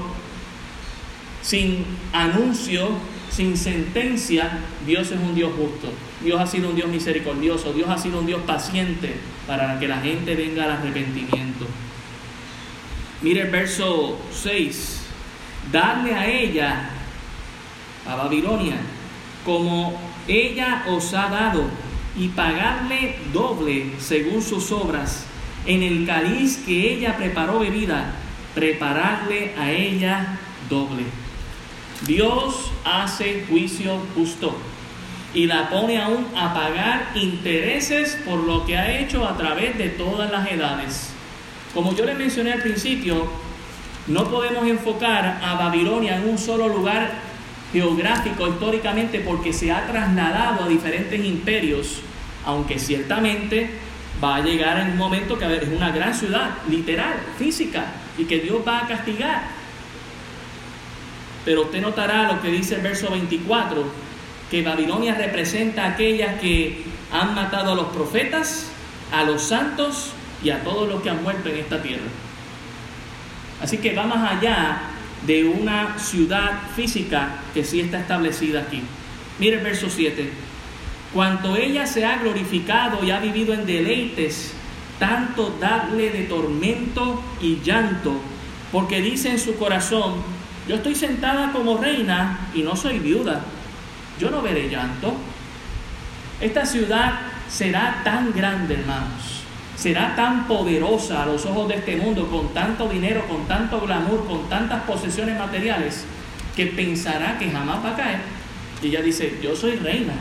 [1.42, 2.88] sin anuncio,
[3.30, 4.58] sin sentencia.
[4.86, 5.92] Dios es un Dios justo.
[6.22, 7.72] Dios ha sido un Dios misericordioso.
[7.72, 9.14] Dios ha sido un Dios paciente
[9.46, 11.66] para que la gente venga al arrepentimiento.
[13.22, 15.00] Mire el verso 6.
[15.72, 16.90] Darle a ella,
[18.06, 18.76] a Babilonia,
[19.44, 21.68] como ella os ha dado,
[22.16, 25.26] y pagarle doble según sus obras
[25.66, 28.14] en el cáliz que ella preparó bebida,
[28.54, 31.04] prepararle a ella doble.
[32.06, 34.56] Dios hace juicio justo
[35.32, 39.88] y la pone aún a pagar intereses por lo que ha hecho a través de
[39.88, 41.10] todas las edades.
[41.72, 43.26] Como yo le mencioné al principio,
[44.06, 47.12] no podemos enfocar a Babilonia en un solo lugar
[47.74, 52.00] geográfico históricamente porque se ha trasladado a diferentes imperios,
[52.46, 53.68] aunque ciertamente
[54.22, 57.84] va a llegar en un momento que es una gran ciudad, literal, física,
[58.16, 59.42] y que Dios va a castigar.
[61.44, 63.84] Pero usted notará lo que dice el verso 24,
[64.50, 68.70] que Babilonia representa a aquellas que han matado a los profetas,
[69.12, 70.12] a los santos
[70.44, 72.06] y a todos los que han muerto en esta tierra.
[73.60, 74.93] Así que va más allá
[75.26, 78.82] de una ciudad física que sí está establecida aquí.
[79.38, 80.30] Mire el verso 7.
[81.12, 84.52] Cuanto ella se ha glorificado y ha vivido en deleites,
[84.98, 88.20] tanto darle de tormento y llanto,
[88.72, 90.14] porque dice en su corazón,
[90.68, 93.42] yo estoy sentada como reina y no soy viuda,
[94.18, 95.14] yo no veré llanto.
[96.40, 99.43] Esta ciudad será tan grande, hermanos,
[99.76, 104.26] será tan poderosa a los ojos de este mundo, con tanto dinero, con tanto glamour,
[104.26, 106.04] con tantas posesiones materiales,
[106.54, 108.20] que pensará que jamás va a caer.
[108.82, 110.14] Y ella dice, yo soy reina,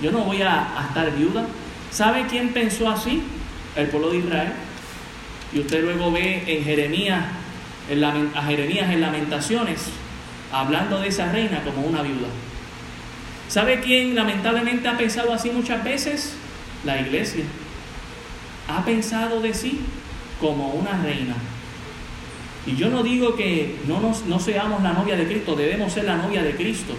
[0.00, 1.46] yo no voy a, estar viuda.
[1.90, 3.22] ¿Sabe quién pensó así?
[3.76, 4.52] El pueblo de Israel.
[5.52, 7.24] Y usted luego ve en Jeremías,
[7.88, 9.84] en a Jeremías en Lamentaciones,
[10.50, 12.28] hablando de esa reina como una viuda.
[13.48, 16.34] ¿Sabe quién lamentablemente ha pensado así muchas veces?
[16.84, 17.44] La iglesia.
[18.68, 19.80] Ha pensado de sí
[20.40, 21.34] como una reina.
[22.66, 26.16] Y yo no digo que no, no seamos la novia de Cristo, debemos ser la
[26.16, 26.94] novia de Cristo.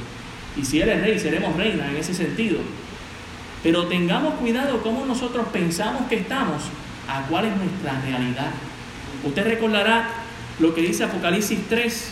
[0.58, 2.60] Y si Él es rey, seremos reina en ese sentido.
[3.63, 6.63] Pero tengamos cuidado cómo nosotros pensamos que estamos,
[7.08, 8.52] a cuál es nuestra realidad.
[9.24, 10.10] Usted recordará
[10.60, 12.10] lo que dice Apocalipsis 3,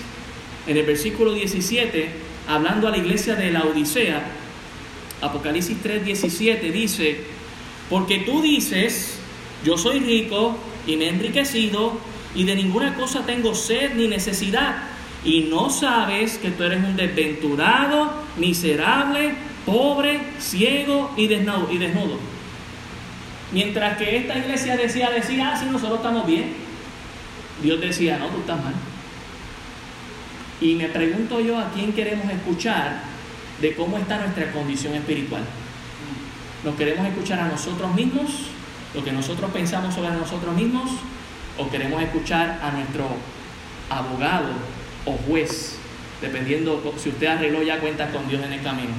[0.68, 2.10] en el versículo 17,
[2.48, 4.24] hablando a la iglesia de la Odisea.
[5.22, 7.20] Apocalipsis 3, 17 dice,
[7.92, 9.18] porque tú dices,
[9.66, 11.98] yo soy rico y me he enriquecido
[12.34, 14.78] y de ninguna cosa tengo sed ni necesidad.
[15.26, 19.34] Y no sabes que tú eres un desventurado, miserable,
[19.66, 22.18] pobre, ciego y desnudo.
[23.52, 26.54] Mientras que esta iglesia decía, decía, ah, sí, nosotros estamos bien.
[27.62, 28.74] Dios decía, no, tú estás mal.
[30.62, 33.02] Y me pregunto yo a quién queremos escuchar
[33.60, 35.44] de cómo está nuestra condición espiritual.
[36.64, 38.30] ¿Nos queremos escuchar a nosotros mismos?
[38.94, 40.92] ¿Lo que nosotros pensamos sobre nosotros mismos?
[41.58, 43.08] ¿O queremos escuchar a nuestro
[43.90, 44.50] abogado
[45.06, 45.78] o juez?
[46.22, 48.94] Dependiendo si usted arregló ya cuentas con Dios en el camino.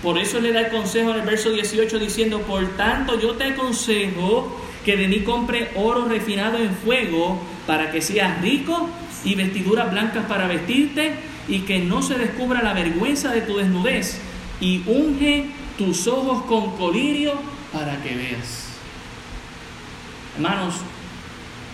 [0.00, 3.44] Por eso le da el consejo en el verso 18 diciendo, por tanto yo te
[3.44, 8.88] aconsejo que de mí compre oro refinado en fuego para que seas rico
[9.24, 11.14] y vestiduras blancas para vestirte
[11.48, 14.20] y que no se descubra la vergüenza de tu desnudez
[14.60, 17.32] y unge tus ojos con colirio
[17.72, 18.68] para que veas.
[20.36, 20.74] Hermanos,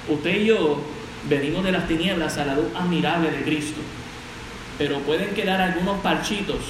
[0.09, 0.81] usted y yo
[1.29, 3.81] venimos de las tinieblas a la luz admirable de Cristo,
[4.79, 6.61] pero pueden quedar algunos parchitos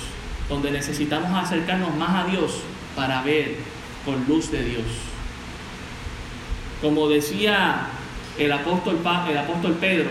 [0.48, 2.62] donde necesitamos acercarnos más a Dios
[2.96, 3.56] para ver
[4.06, 4.86] con luz de Dios.
[6.80, 7.88] Como decía
[8.38, 10.08] el apóstol, el apóstol Pedro,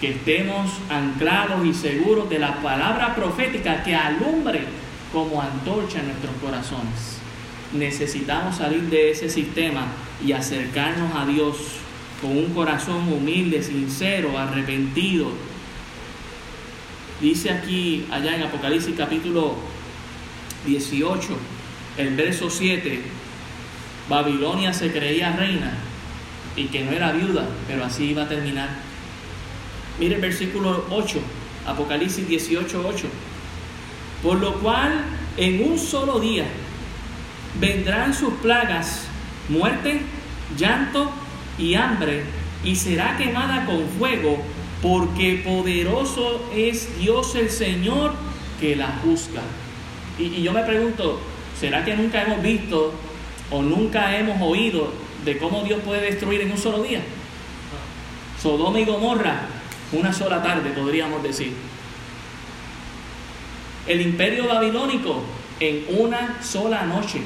[0.00, 4.79] que estemos anclados y seguros de la palabra profética que alumbre
[5.12, 7.18] como antorcha en nuestros corazones.
[7.72, 9.86] Necesitamos salir de ese sistema
[10.24, 11.56] y acercarnos a Dios
[12.20, 15.32] con un corazón humilde, sincero, arrepentido,
[17.20, 19.54] Dice aquí, allá en Apocalipsis capítulo
[20.66, 21.36] 18,
[21.98, 23.02] el verso 7,
[24.08, 25.74] Babilonia se creía reina
[26.56, 28.70] y que no era viuda, pero así iba a terminar.
[29.98, 31.18] Mire el versículo 8,
[31.66, 33.06] Apocalipsis 18, 8.
[34.22, 35.04] Por lo cual
[35.36, 36.44] en un solo día
[37.58, 39.06] vendrán sus plagas,
[39.48, 40.00] muerte,
[40.56, 41.10] llanto
[41.58, 42.24] y hambre,
[42.64, 44.38] y será quemada con fuego
[44.82, 48.12] porque poderoso es Dios el Señor
[48.60, 49.42] que la juzga.
[50.18, 51.20] Y, yo me pregunto,
[51.58, 52.92] ¿será que nunca hemos visto
[53.50, 54.92] o nunca hemos oído
[55.24, 57.00] de cómo Dios puede destruir en un solo día?
[58.40, 59.40] Sodoma y Gomorra,
[59.92, 61.69] una sola tarde, podríamos decir.
[63.90, 65.20] El imperio babilónico,
[65.58, 67.20] en una sola noche.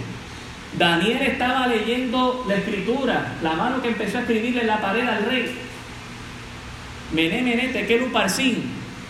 [0.79, 5.27] Daniel estaba leyendo la escritura, la mano que empezó a escribirle en la pared al
[5.27, 5.55] rey.
[7.13, 8.63] Mené, mené, tequelu parsin,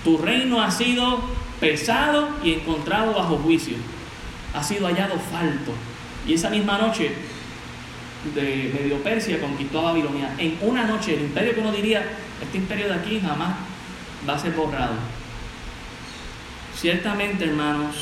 [0.02, 1.20] tu reino ha sido
[1.60, 3.76] pesado y encontrado bajo juicio.
[4.52, 5.70] Ha sido hallado falto.
[6.26, 7.12] Y esa misma noche
[8.34, 10.34] de Medio Persia conquistó a Babilonia.
[10.38, 12.04] En una noche, el imperio que uno diría,
[12.42, 13.54] este imperio de aquí jamás
[14.28, 15.13] va a ser borrado.
[16.76, 17.96] Ciertamente, hermanos,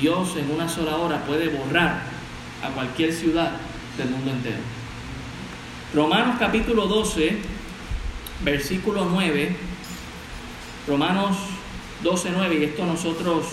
[0.00, 2.02] Dios en una sola hora puede borrar
[2.62, 3.52] a cualquier ciudad
[3.96, 4.58] del mundo entero.
[5.94, 7.58] Romanos capítulo 12
[8.44, 9.56] versículo 9,
[10.86, 11.36] Romanos
[12.02, 13.46] 12, 9, y esto nosotros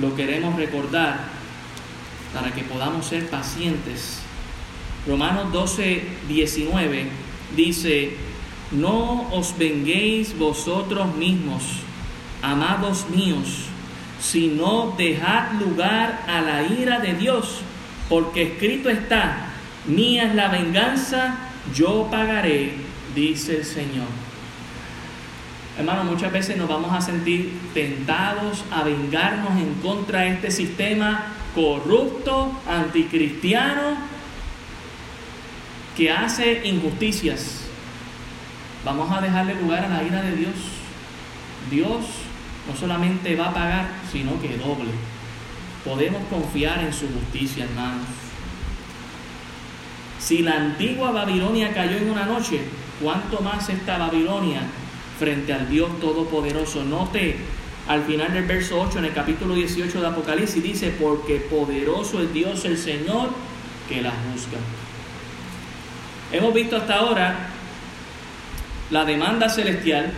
[0.00, 1.20] lo queremos recordar
[2.34, 4.20] para que podamos ser pacientes.
[5.06, 7.08] Romanos 12, 19
[7.56, 8.16] dice,
[8.72, 11.62] no os venguéis vosotros mismos,
[12.44, 13.64] amados míos,
[14.20, 17.60] sino dejad lugar a la ira de Dios,
[18.08, 19.46] porque escrito está,
[19.86, 21.38] mía es la venganza,
[21.74, 22.74] yo pagaré,
[23.14, 24.08] dice el Señor.
[25.78, 31.24] Hermano, muchas veces nos vamos a sentir tentados a vengarnos en contra de este sistema
[31.54, 33.96] corrupto, anticristiano,
[35.96, 37.62] que hace injusticias.
[38.84, 40.54] Vamos a dejarle lugar a la ira de Dios.
[41.70, 42.23] Dios
[42.68, 44.90] no solamente va a pagar, sino que doble.
[45.84, 48.06] Podemos confiar en su justicia, hermanos.
[50.18, 52.60] Si la antigua Babilonia cayó en una noche,
[53.00, 54.62] ¿Cuánto más esta Babilonia
[55.18, 56.84] frente al Dios Todopoderoso?
[56.84, 57.36] Note
[57.88, 62.32] al final del verso 8 en el capítulo 18 de Apocalipsis dice, porque poderoso es
[62.32, 63.30] Dios el Señor
[63.88, 64.58] que la juzga.
[66.32, 67.48] Hemos visto hasta ahora
[68.90, 70.12] la demanda celestial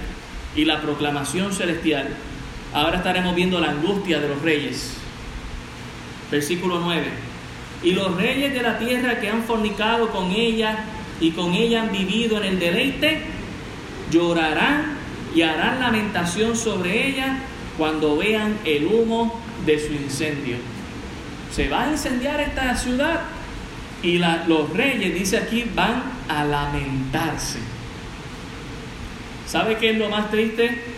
[0.55, 2.09] y la proclamación celestial,
[2.77, 4.93] Ahora estaremos viendo la angustia de los reyes.
[6.31, 7.07] Versículo 9.
[7.83, 10.85] Y los reyes de la tierra que han fornicado con ella
[11.19, 13.23] y con ella han vivido en el deleite,
[14.11, 14.99] llorarán
[15.35, 17.39] y harán lamentación sobre ella
[17.79, 20.57] cuando vean el humo de su incendio.
[21.51, 23.23] Se va a incendiar esta ciudad
[24.03, 27.59] y los reyes, dice aquí, van a lamentarse.
[29.47, 30.96] ¿Sabe qué es lo más triste?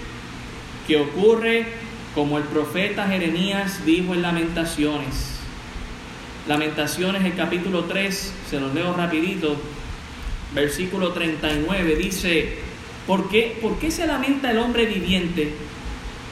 [0.88, 1.66] Que ocurre
[2.14, 5.38] como el profeta Jeremías dijo en Lamentaciones.
[6.48, 9.54] Lamentaciones, el capítulo 3, se los leo rapidito,
[10.54, 12.58] versículo 39, dice,
[13.06, 15.52] ¿por qué, ¿por qué se lamenta el hombre viviente?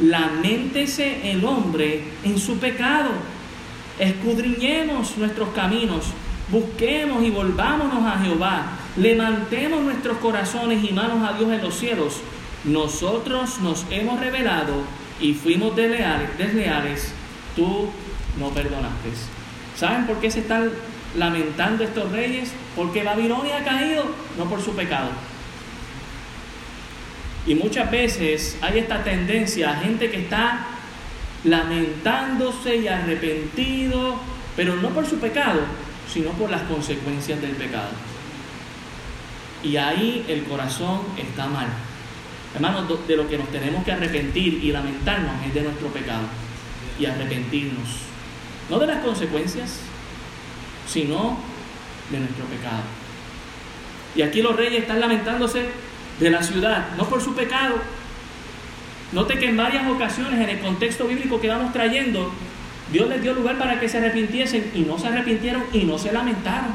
[0.00, 3.10] Laméntese el hombre en su pecado.
[3.98, 6.06] Escudriñemos nuestros caminos,
[6.50, 12.22] busquemos y volvámonos a Jehová, levantemos nuestros corazones y manos a Dios en los cielos.
[12.66, 14.82] Nosotros nos hemos revelado
[15.20, 17.12] y fuimos desleales,
[17.54, 17.88] tú
[18.40, 19.10] no perdonaste.
[19.76, 20.70] ¿Saben por qué se están
[21.16, 22.50] lamentando estos reyes?
[22.74, 24.04] Porque Babilonia ha caído,
[24.36, 25.10] no por su pecado.
[27.46, 30.66] Y muchas veces hay esta tendencia a gente que está
[31.44, 34.16] lamentándose y arrepentido,
[34.56, 35.60] pero no por su pecado,
[36.12, 37.90] sino por las consecuencias del pecado.
[39.62, 41.68] Y ahí el corazón está mal.
[42.56, 46.22] Hermanos, de lo que nos tenemos que arrepentir y lamentarnos es de nuestro pecado
[46.98, 47.86] y arrepentirnos.
[48.70, 49.80] No de las consecuencias,
[50.88, 51.36] sino
[52.10, 52.80] de nuestro pecado.
[54.14, 55.66] Y aquí los reyes están lamentándose
[56.18, 57.74] de la ciudad, no por su pecado.
[59.12, 62.32] Note que en varias ocasiones en el contexto bíblico que vamos trayendo,
[62.90, 66.10] Dios les dio lugar para que se arrepintiesen y no se arrepintieron y no se
[66.10, 66.74] lamentaron.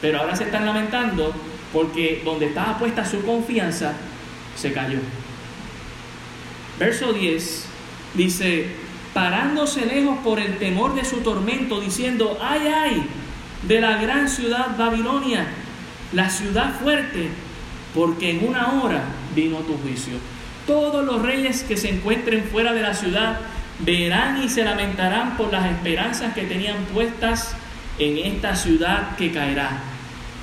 [0.00, 1.32] Pero ahora se están lamentando
[1.72, 3.94] porque donde estaba puesta su confianza
[4.56, 4.98] se cayó.
[6.78, 7.66] Verso 10
[8.14, 8.66] dice,
[9.12, 13.06] parándose lejos por el temor de su tormento, diciendo, ay, ay,
[13.62, 15.46] de la gran ciudad Babilonia,
[16.12, 17.28] la ciudad fuerte,
[17.94, 20.14] porque en una hora vino tu juicio.
[20.66, 23.38] Todos los reyes que se encuentren fuera de la ciudad
[23.80, 27.54] verán y se lamentarán por las esperanzas que tenían puestas
[27.98, 29.78] en esta ciudad que caerá.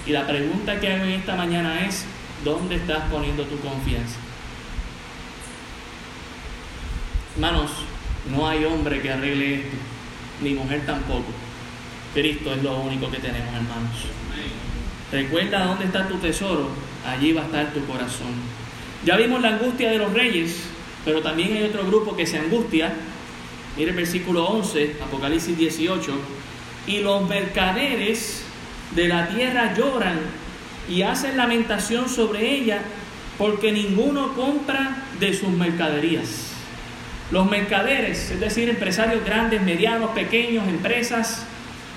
[0.06, 2.06] Y la pregunta que hago en esta mañana es,
[2.44, 4.18] ¿dónde estás poniendo tu confianza?
[7.36, 7.72] Hermanos,
[8.30, 9.78] no hay hombre que arregle esto,
[10.42, 11.32] ni mujer tampoco.
[12.14, 13.92] Cristo es lo único que tenemos, hermanos.
[15.12, 16.70] Recuerda dónde está tu tesoro,
[17.06, 18.34] allí va a estar tu corazón.
[19.06, 20.64] Ya vimos la angustia de los reyes,
[21.04, 22.94] pero también hay otro grupo que se angustia.
[23.78, 26.12] Mire el versículo 11, Apocalipsis 18.
[26.88, 28.44] Y los mercaderes
[28.96, 30.20] de la tierra lloran
[30.90, 32.82] y hacen lamentación sobre ella
[33.38, 36.52] porque ninguno compra de sus mercaderías.
[37.32, 41.46] Los mercaderes, es decir, empresarios grandes, medianos, pequeños, empresas,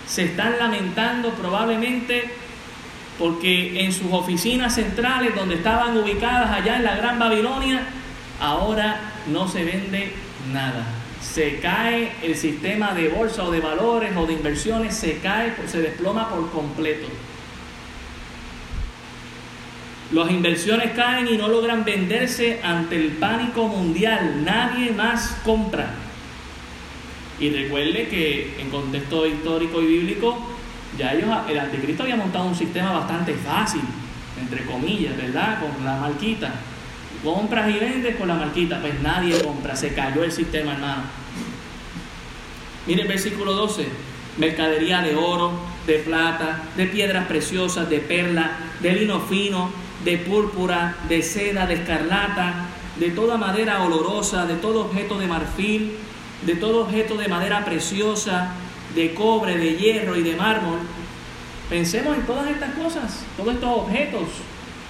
[0.06, 2.30] se están lamentando probablemente
[3.18, 7.82] porque en sus oficinas centrales, donde estaban ubicadas allá en la Gran Babilonia,
[8.40, 10.12] ahora no se vende
[10.52, 10.84] nada.
[11.20, 15.80] Se cae el sistema de bolsa o de valores o de inversiones, se cae, se
[15.80, 17.06] desploma por completo.
[20.14, 24.44] Las inversiones caen y no logran venderse ante el pánico mundial.
[24.44, 25.90] Nadie más compra.
[27.40, 30.38] Y recuerde que en contexto histórico y bíblico,
[30.96, 33.80] ya ellos, el anticristo había montado un sistema bastante fácil,
[34.40, 35.58] entre comillas, ¿verdad?
[35.58, 36.52] Con la marquita.
[37.24, 41.02] Compras y vendes con la marquita, pues nadie compra, se cayó el sistema, hermano.
[42.86, 43.88] Mire el versículo 12,
[44.38, 45.58] mercadería de oro,
[45.88, 51.74] de plata, de piedras preciosas, de perla, de lino fino, de púrpura, de seda, de
[51.74, 52.66] escarlata,
[52.98, 55.96] de toda madera olorosa, de todo objeto de marfil,
[56.42, 58.52] de todo objeto de madera preciosa,
[58.94, 60.78] de cobre, de hierro y de mármol.
[61.68, 64.28] Pensemos en todas estas cosas, todos estos objetos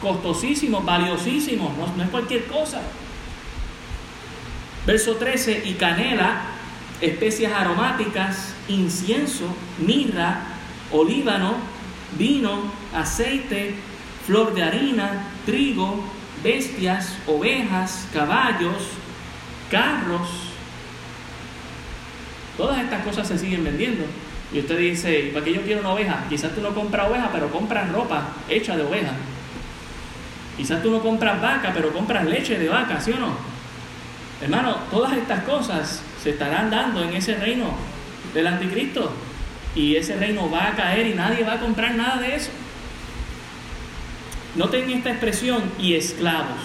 [0.02, 2.82] costosísimos, valiosísimos, no, es cualquier cosa.
[4.84, 6.42] Verso 13, y canela,
[7.00, 9.46] especias aromáticas, incienso,
[9.78, 10.40] mirra,
[10.92, 11.54] olíbano,
[12.18, 12.62] vino,
[12.92, 13.74] aceite,
[14.26, 16.04] flor de harina, trigo,
[16.42, 18.88] bestias, ovejas, caballos,
[19.70, 20.28] carros.
[22.56, 24.04] Todas estas cosas se siguen vendiendo.
[24.52, 26.24] Y usted dice, ¿para qué yo quiero una oveja?
[26.28, 29.12] Quizás tú no compras oveja, pero compras ropa hecha de oveja.
[30.56, 33.36] Quizás tú no compras vaca, pero compras leche de vaca, ¿sí o no?
[34.40, 37.74] Hermano, todas estas cosas se estarán dando en ese reino
[38.32, 39.12] del anticristo.
[39.74, 42.50] Y ese reino va a caer y nadie va a comprar nada de eso.
[44.56, 46.60] Noten esta expresión y esclavos.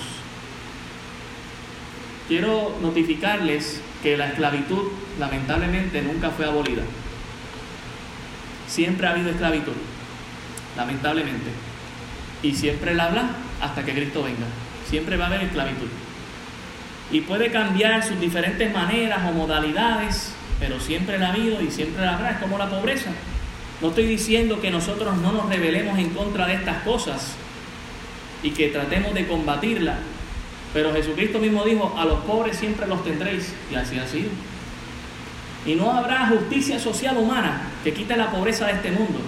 [2.28, 4.84] quiero notificarles que la esclavitud
[5.20, 6.84] lamentablemente nunca fue abolida.
[8.68, 9.74] Siempre ha habido esclavitud,
[10.78, 11.50] lamentablemente.
[12.44, 13.30] Y siempre la habla
[13.60, 14.46] hasta que Cristo venga.
[14.88, 15.88] Siempre va a haber esclavitud.
[17.12, 22.06] Y puede cambiar sus diferentes maneras o modalidades, pero siempre la ha habido y siempre
[22.06, 22.32] la habrá.
[22.34, 23.10] Es como la pobreza.
[23.82, 27.36] No estoy diciendo que nosotros no nos rebelemos en contra de estas cosas
[28.44, 29.98] y que tratemos de combatirla,
[30.74, 34.30] pero Jesucristo mismo dijo, a los pobres siempre los tendréis, y así ha sido.
[35.66, 39.20] Y no habrá justicia social humana que quite la pobreza de este mundo.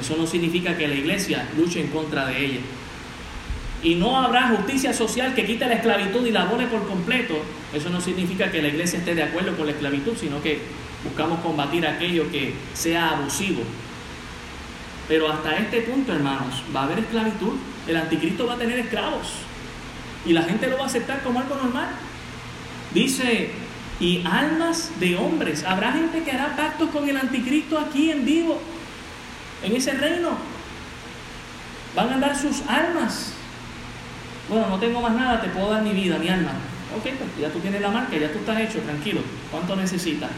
[0.00, 2.60] Eso no significa que la iglesia luche en contra de ella.
[3.82, 7.34] Y no habrá justicia social que quite la esclavitud y la abone por completo.
[7.74, 10.60] Eso no significa que la iglesia esté de acuerdo con la esclavitud, sino que
[11.04, 13.62] buscamos combatir aquello que sea abusivo.
[15.06, 17.52] Pero hasta este punto, hermanos, va a haber esclavitud.
[17.86, 19.28] El anticristo va a tener esclavos.
[20.26, 21.88] Y la gente lo va a aceptar como algo normal.
[22.92, 23.50] Dice,
[24.00, 25.64] y almas de hombres.
[25.64, 28.60] Habrá gente que hará pactos con el anticristo aquí en vivo,
[29.62, 30.30] en ese reino.
[31.94, 33.34] Van a dar sus almas
[34.48, 36.52] bueno, no tengo más nada, te puedo dar mi vida, mi alma.
[36.96, 39.20] Ok, pues ya tú tienes la marca, ya tú estás hecho, tranquilo.
[39.50, 40.30] ¿Cuánto necesitas?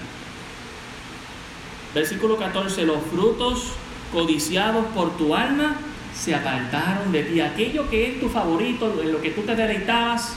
[1.95, 3.73] Versículo 14, los frutos
[4.13, 5.77] codiciados por tu alma
[6.17, 7.41] se apartaron de ti.
[7.41, 10.37] Aquello que es tu favorito, en lo que tú te deleitabas,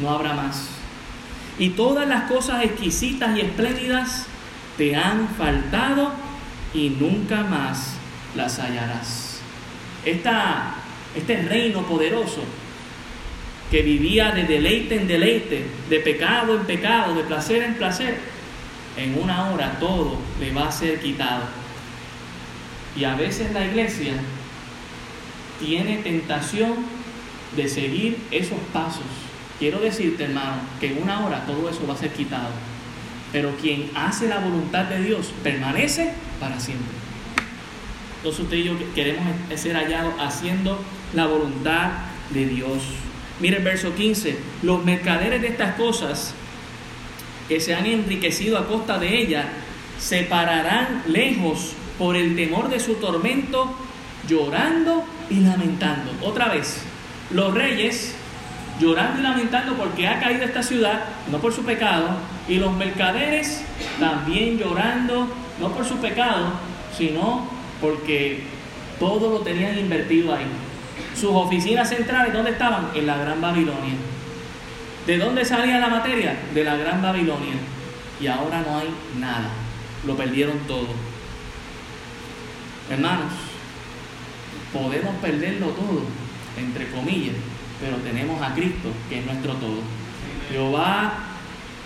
[0.00, 0.68] no habrá más.
[1.58, 4.26] Y todas las cosas exquisitas y espléndidas
[4.76, 6.12] te han faltado
[6.74, 7.94] y nunca más
[8.34, 9.40] las hallarás.
[10.04, 10.74] Esta,
[11.14, 12.42] este reino poderoso
[13.70, 18.18] que vivía de deleite en deleite, de pecado en pecado, de placer en placer,
[18.96, 21.44] en una hora todo le va a ser quitado.
[22.96, 24.12] Y a veces la iglesia
[25.60, 26.74] tiene tentación
[27.56, 29.04] de seguir esos pasos.
[29.58, 32.50] Quiero decirte, hermano, que en una hora todo eso va a ser quitado.
[33.32, 36.94] Pero quien hace la voluntad de Dios permanece para siempre.
[38.18, 40.78] Entonces usted y yo queremos ser hallados haciendo
[41.14, 41.90] la voluntad
[42.30, 42.82] de Dios.
[43.40, 46.34] Mire el verso 15, los mercaderes de estas cosas
[47.48, 49.48] que se han enriquecido a costa de ella,
[49.98, 53.74] se pararán lejos por el temor de su tormento,
[54.28, 56.12] llorando y lamentando.
[56.22, 56.82] Otra vez,
[57.30, 58.14] los reyes
[58.80, 62.08] llorando y lamentando porque ha caído esta ciudad, no por su pecado,
[62.48, 63.64] y los mercaderes
[63.98, 65.28] también llorando,
[65.60, 66.52] no por su pecado,
[66.96, 67.48] sino
[67.80, 68.44] porque
[68.98, 70.46] todo lo tenían invertido ahí.
[71.14, 72.90] Sus oficinas centrales, ¿dónde estaban?
[72.94, 73.94] En la Gran Babilonia.
[75.06, 76.36] ¿De dónde salía la materia?
[76.52, 77.54] De la Gran Babilonia.
[78.20, 79.50] Y ahora no hay nada.
[80.06, 80.88] Lo perdieron todo.
[82.90, 83.32] Hermanos,
[84.78, 86.02] podemos perderlo todo,
[86.56, 87.36] entre comillas,
[87.80, 89.80] pero tenemos a Cristo, que es nuestro todo.
[90.50, 91.14] Jehová,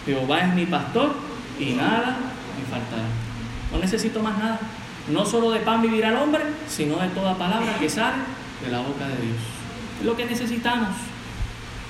[0.05, 1.14] Jehová es mi pastor
[1.59, 2.18] y nada
[2.59, 3.09] me faltará.
[3.72, 4.61] No necesito más nada.
[5.09, 8.22] No solo de pan vivirá el hombre, sino de toda palabra que sale
[8.64, 9.38] de la boca de Dios.
[10.01, 10.88] Es lo que necesitamos.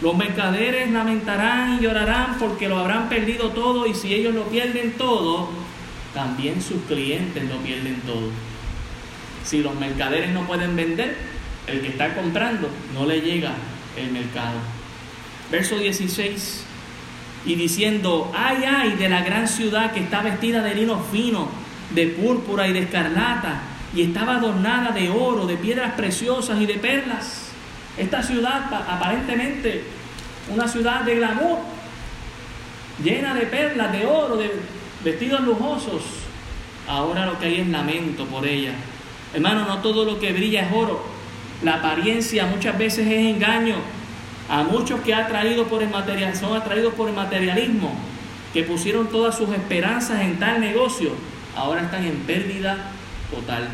[0.01, 4.93] Los mercaderes lamentarán y llorarán porque lo habrán perdido todo y si ellos lo pierden
[4.93, 5.51] todo,
[6.15, 8.31] también sus clientes lo pierden todo.
[9.45, 11.17] Si los mercaderes no pueden vender,
[11.67, 13.53] el que está comprando no le llega
[13.97, 14.59] el mercado.
[15.51, 16.65] Verso 16.
[17.47, 21.49] Y diciendo, ay, ay, de la gran ciudad que está vestida de lino fino,
[21.91, 23.63] de púrpura y de escarlata,
[23.95, 27.49] y estaba adornada de oro, de piedras preciosas y de perlas.
[27.97, 29.83] Esta ciudad aparentemente
[30.49, 31.59] una ciudad de glamour,
[33.03, 34.51] llena de perlas, de oro, de
[35.05, 36.03] vestidos lujosos.
[36.89, 38.73] Ahora lo que hay es lamento por ella.
[39.33, 41.05] Hermano, no todo lo que brilla es oro.
[41.63, 43.77] La apariencia muchas veces es engaño.
[44.49, 47.95] A muchos que ha traído por el material, son atraídos por el materialismo,
[48.53, 51.13] que pusieron todas sus esperanzas en tal negocio,
[51.57, 52.91] ahora están en pérdida
[53.31, 53.69] total.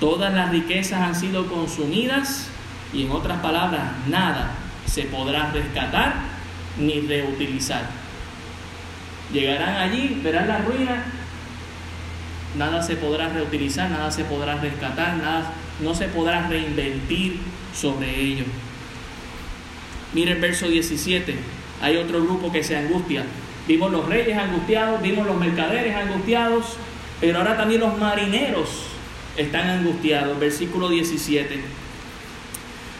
[0.00, 2.48] Todas las riquezas han sido consumidas
[2.92, 4.54] y en otras palabras, nada
[4.86, 6.14] se podrá rescatar
[6.78, 7.82] ni reutilizar.
[9.32, 11.04] Llegarán allí, verán la ruina,
[12.56, 17.38] nada se podrá reutilizar, nada se podrá rescatar, nada, no se podrá reinventir
[17.74, 18.44] sobre ello.
[20.14, 21.36] Mire el verso 17,
[21.82, 23.24] hay otro grupo que se angustia.
[23.66, 26.64] Vimos los reyes angustiados, vimos los mercaderes angustiados,
[27.20, 28.68] pero ahora también los marineros
[29.36, 30.38] están angustiados.
[30.38, 31.60] Versículo 17.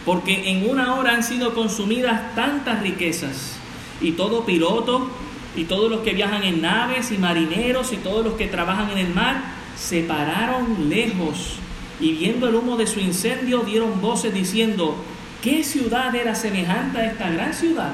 [0.04, 3.56] Porque en una hora han sido consumidas tantas riquezas
[4.00, 5.10] y todo piloto
[5.58, 8.98] y todos los que viajan en naves y marineros y todos los que trabajan en
[8.98, 9.42] el mar
[9.76, 11.56] se pararon lejos
[11.98, 14.94] y viendo el humo de su incendio dieron voces diciendo,
[15.42, 17.90] ¿qué ciudad era semejante a esta gran ciudad?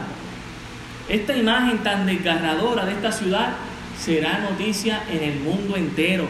[1.08, 3.54] Esta imagen tan desgarradora de esta ciudad
[3.98, 6.28] será noticia en el mundo entero.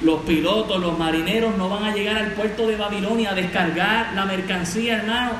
[0.00, 4.24] Los pilotos, los marineros no van a llegar al puerto de Babilonia a descargar la
[4.24, 5.34] mercancía, hermano.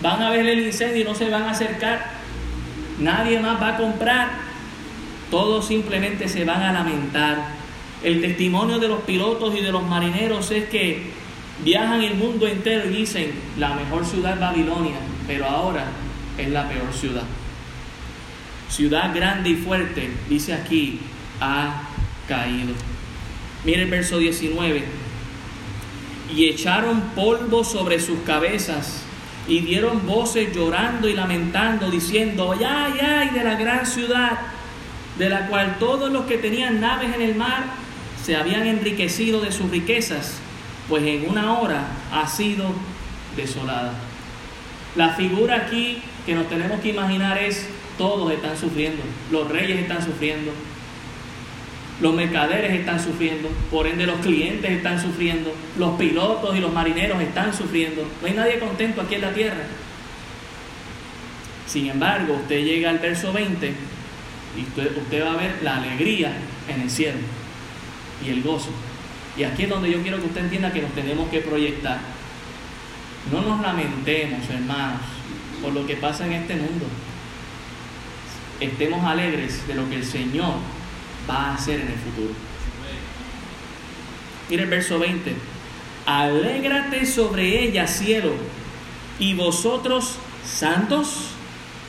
[0.00, 2.12] Van a ver el incendio y no se van a acercar.
[3.00, 4.47] Nadie más va a comprar.
[5.30, 7.58] Todos simplemente se van a lamentar.
[8.02, 11.10] El testimonio de los pilotos y de los marineros es que
[11.64, 15.86] viajan el mundo entero y dicen, la mejor ciudad es Babilonia, pero ahora
[16.38, 17.24] es la peor ciudad.
[18.68, 21.00] Ciudad grande y fuerte, dice aquí,
[21.40, 21.82] ha
[22.28, 22.74] caído.
[23.64, 24.84] Mire el verso 19.
[26.34, 29.02] Y echaron polvo sobre sus cabezas
[29.48, 34.38] y dieron voces llorando y lamentando, diciendo, ay, ay, de la gran ciudad,
[35.18, 37.64] de la cual todos los que tenían naves en el mar
[38.24, 40.38] se habían enriquecido de sus riquezas,
[40.88, 42.72] pues en una hora ha sido
[43.36, 43.92] desolada.
[44.96, 50.04] La figura aquí que nos tenemos que imaginar es, todos están sufriendo, los reyes están
[50.04, 50.52] sufriendo,
[52.00, 57.20] los mercaderes están sufriendo, por ende los clientes están sufriendo, los pilotos y los marineros
[57.20, 58.02] están sufriendo.
[58.20, 59.64] No hay nadie contento aquí en la tierra.
[61.66, 63.97] Sin embargo, usted llega al verso 20
[64.56, 66.32] y usted, va a ver la alegría
[66.68, 67.18] en el cielo
[68.24, 68.70] y el gozo.
[69.36, 72.00] Y aquí es donde yo quiero que usted entienda que nos tenemos que proyectar.
[73.30, 75.02] No nos lamentemos, hermanos,
[75.62, 76.86] por lo que pasa en este mundo.
[78.58, 80.54] Estemos alegres de lo que el Señor
[81.28, 82.34] va a hacer en el futuro.
[84.50, 85.34] Mire el verso 20.
[86.06, 88.32] Alégrate sobre ella, cielo,
[89.18, 91.28] y vosotros, santos,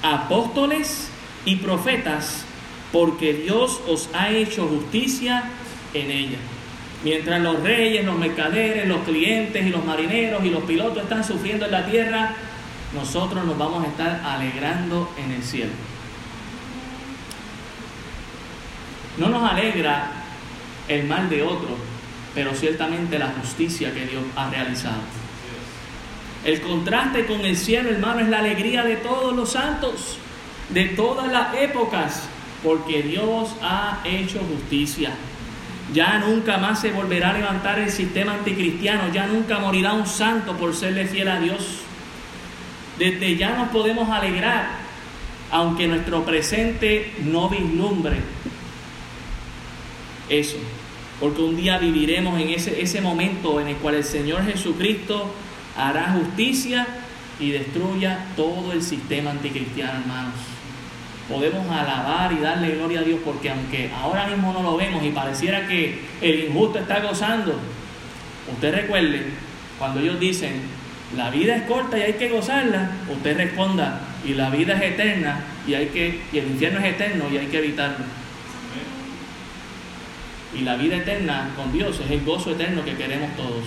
[0.01, 1.09] apóstoles
[1.45, 2.43] y profetas,
[2.91, 5.43] porque Dios os ha hecho justicia
[5.93, 6.37] en ella.
[7.03, 11.65] Mientras los reyes, los mercaderes, los clientes y los marineros y los pilotos están sufriendo
[11.65, 12.33] en la tierra,
[12.93, 15.71] nosotros nos vamos a estar alegrando en el cielo.
[19.17, 20.11] No nos alegra
[20.87, 21.77] el mal de otro,
[22.33, 25.01] pero ciertamente la justicia que Dios ha realizado.
[26.43, 30.17] El contraste con el cielo, hermano, es la alegría de todos los santos,
[30.69, 32.23] de todas las épocas,
[32.63, 35.11] porque Dios ha hecho justicia.
[35.93, 40.55] Ya nunca más se volverá a levantar el sistema anticristiano, ya nunca morirá un santo
[40.57, 41.79] por serle fiel a Dios.
[42.99, 44.67] Desde ya nos podemos alegrar,
[45.51, 48.17] aunque nuestro presente no vislumbre
[50.29, 50.57] eso.
[51.19, 55.33] Porque un día viviremos en ese, ese momento en el cual el Señor Jesucristo
[55.75, 56.87] hará justicia
[57.39, 60.58] y destruya todo el sistema anticristiano, hermanos.
[61.29, 65.11] Podemos alabar y darle gloria a Dios porque aunque ahora mismo no lo vemos y
[65.11, 67.59] pareciera que el injusto está gozando,
[68.51, 69.25] usted recuerde,
[69.77, 70.59] cuando ellos dicen,
[71.15, 75.43] la vida es corta y hay que gozarla, usted responda, y la vida es eterna
[75.67, 78.05] y, hay que, y el infierno es eterno y hay que evitarlo.
[80.57, 83.65] Y la vida eterna con Dios es el gozo eterno que queremos todos.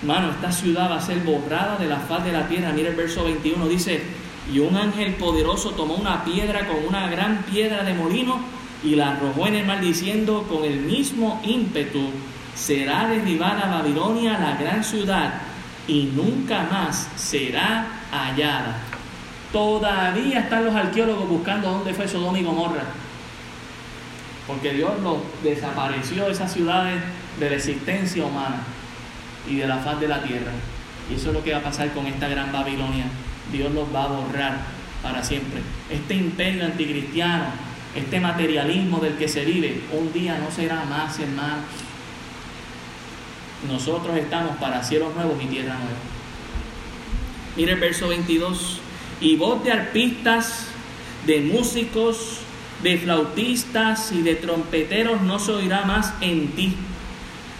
[0.00, 2.72] Hermano, esta ciudad va a ser borrada de la faz de la tierra.
[2.72, 4.02] Mira el verso 21, dice,
[4.52, 8.40] y un ángel poderoso tomó una piedra con una gran piedra de molino
[8.82, 12.10] y la arrojó en el mar diciendo, con el mismo ímpetu
[12.54, 15.40] será derribada Babilonia, la gran ciudad,
[15.88, 18.76] y nunca más será hallada.
[19.52, 22.84] Todavía están los arqueólogos buscando dónde fue Sodoma y Gomorra
[24.46, 27.00] porque Dios los desapareció esas ciudades
[27.40, 28.58] de la existencia humana
[29.48, 30.52] y de la faz de la tierra.
[31.10, 33.06] Y eso es lo que va a pasar con esta gran Babilonia.
[33.52, 34.58] Dios los va a borrar
[35.02, 35.60] para siempre.
[35.90, 37.46] Este imperio anticristiano,
[37.94, 41.64] este materialismo del que se vive, un día no será más, hermanos.
[43.68, 45.98] Nosotros estamos para cielos nuevos y tierra nueva.
[47.56, 48.80] Mire el verso 22.
[49.20, 50.66] Y voz de arpistas,
[51.26, 52.40] de músicos,
[52.82, 56.76] de flautistas y de trompeteros no se oirá más en ti.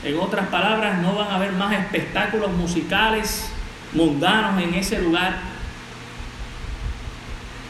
[0.05, 3.49] En otras palabras, no van a haber más espectáculos musicales
[3.95, 5.54] mundanos en ese lugar.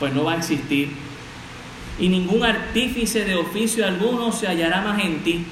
[0.04, 0.90] Pues no va a existir.
[1.98, 5.46] Y ningún artífice de oficio alguno se hallará más en ti.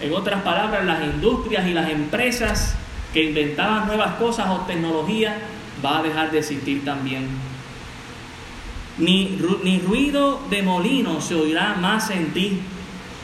[0.00, 2.74] En otras palabras, las industrias y las empresas
[3.14, 5.38] que inventaban nuevas cosas o tecnología
[5.84, 7.28] va a dejar de existir también
[8.98, 12.58] ni, ruido de molino se oirá más en ti.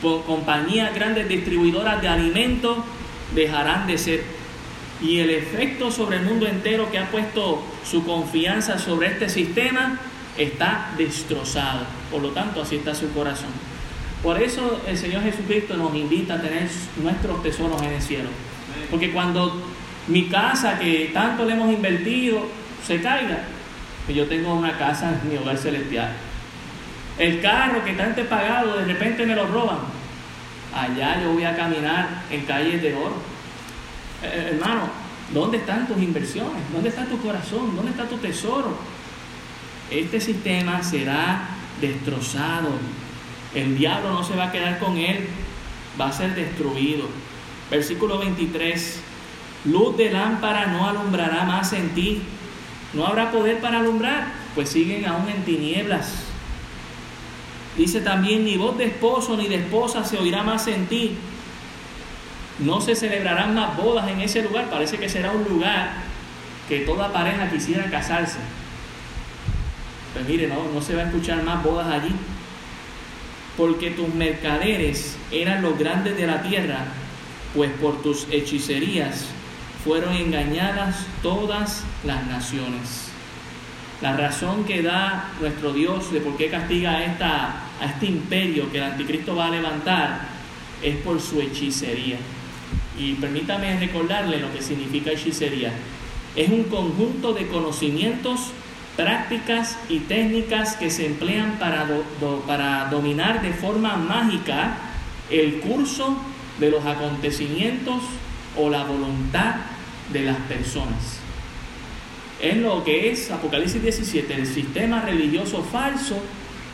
[0.00, 2.76] compañías grandes distribuidoras de alimentos
[3.34, 4.22] dejarán de ser.
[5.02, 9.98] Y el efecto sobre el mundo entero que ha puesto su confianza sobre este sistema
[10.36, 11.80] está destrozado.
[12.10, 13.50] Por lo tanto, así está su corazón.
[14.22, 16.68] Por eso el Señor Jesucristo nos invita a tener
[17.02, 18.28] nuestros tesoros en el cielo.
[18.90, 19.62] Porque cuando
[20.08, 22.46] mi casa que tanto le hemos invertido
[22.86, 23.44] se caiga,
[24.06, 26.12] que yo tengo una casa en mi hogar celestial.
[27.18, 29.78] El carro que está antes pagado, de repente me lo roban.
[30.74, 33.14] Allá yo voy a caminar en calles de oro.
[34.22, 34.88] Eh, eh, hermano,
[35.32, 36.62] ¿dónde están tus inversiones?
[36.72, 37.76] ¿Dónde está tu corazón?
[37.76, 38.76] ¿Dónde está tu tesoro?
[39.90, 41.48] Este sistema será
[41.80, 42.70] destrozado.
[43.54, 45.28] El diablo no se va a quedar con él,
[46.00, 47.08] va a ser destruido.
[47.70, 49.00] Versículo 23.
[49.66, 52.22] Luz de lámpara no alumbrará más en ti.
[52.92, 56.12] No habrá poder para alumbrar, pues siguen aún en tinieblas.
[57.76, 61.16] Dice también, ni voz de esposo ni de esposa se oirá más en ti.
[62.60, 64.70] No se celebrarán más bodas en ese lugar.
[64.70, 65.92] Parece que será un lugar
[66.68, 68.38] que toda pareja quisiera casarse.
[70.14, 72.14] Pues mire, no, no se va a escuchar más bodas allí.
[73.56, 76.86] Porque tus mercaderes eran los grandes de la tierra,
[77.54, 79.26] pues por tus hechicerías
[79.84, 83.10] fueron engañadas todas las naciones.
[84.00, 88.70] La razón que da nuestro Dios de por qué castiga a, esta, a este imperio
[88.72, 90.20] que el anticristo va a levantar
[90.82, 92.16] es por su hechicería.
[92.98, 95.72] Y permítame recordarle lo que significa hechicería.
[96.34, 98.50] Es un conjunto de conocimientos,
[98.96, 101.86] prácticas y técnicas que se emplean para,
[102.46, 104.76] para dominar de forma mágica
[105.30, 106.16] el curso
[106.60, 108.02] de los acontecimientos
[108.56, 109.56] o la voluntad
[110.12, 111.18] de las personas.
[112.40, 116.20] Es lo que es Apocalipsis 17, el sistema religioso falso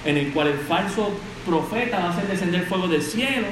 [0.04, 1.10] en el cual el falso
[1.46, 3.46] profeta va a hacer descender fuego del cielo,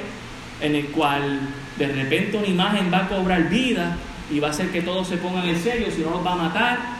[0.60, 1.40] en el cual
[1.78, 3.96] de repente una imagen va a cobrar vida
[4.30, 6.36] y va a hacer que todos se pongan en serio, si no los va a
[6.36, 6.97] matar.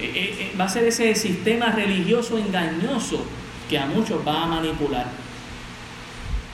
[0.00, 3.24] Eh, eh, eh, va a ser ese sistema religioso engañoso
[3.68, 5.06] que a muchos va a manipular.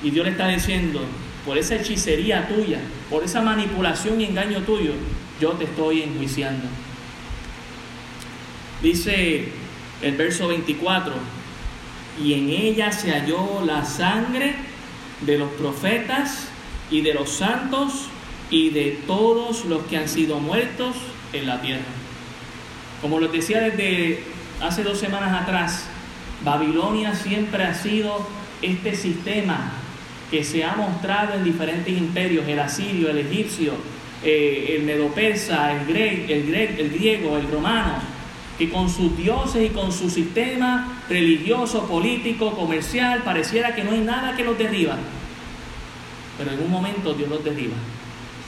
[0.02, 1.00] Y Dios le está diciendo,
[1.44, 4.92] por esa hechicería tuya, por esa manipulación y engaño tuyo,
[5.40, 6.66] yo te estoy enjuiciando.
[8.82, 9.48] Dice
[10.02, 11.14] el verso 24,
[12.22, 14.54] y en ella se halló la sangre
[15.22, 16.48] de los profetas
[16.90, 18.08] y de los santos
[18.50, 20.96] y de todos los que han sido muertos
[21.32, 21.99] en la tierra.
[23.00, 24.20] Como les decía desde
[24.60, 25.86] hace dos semanas atrás,
[26.44, 28.26] Babilonia siempre ha sido
[28.62, 29.72] este sistema
[30.30, 33.72] que se ha mostrado en diferentes imperios, el asirio, el egipcio,
[34.22, 37.94] eh, el medo-persa, el, el, el griego, el romano,
[38.58, 44.00] que con sus dioses y con su sistema religioso, político, comercial, pareciera que no hay
[44.00, 44.96] nada que los derriba.
[46.36, 47.76] Pero en un momento Dios los derriba.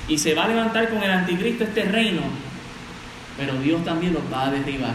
[0.09, 2.23] Y se va a levantar con el anticristo este reino,
[3.37, 4.95] pero Dios también los va a derribar.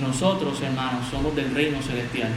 [0.00, 2.30] Nosotros, hermanos, somos del reino celestial.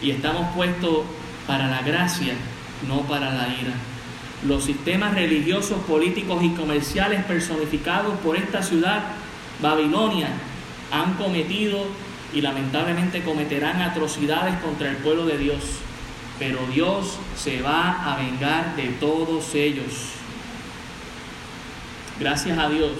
[0.00, 1.04] Y estamos puestos
[1.46, 2.34] para la gracia,
[2.86, 3.74] no para la ira
[4.46, 9.02] los sistemas religiosos, políticos y comerciales personificados por esta ciudad,
[9.60, 10.28] Babilonia,
[10.90, 11.86] han cometido
[12.34, 15.60] y lamentablemente cometerán atrocidades contra el pueblo de Dios.
[16.38, 20.10] Pero Dios se va a vengar de todos ellos.
[22.18, 22.92] Gracias a Dios,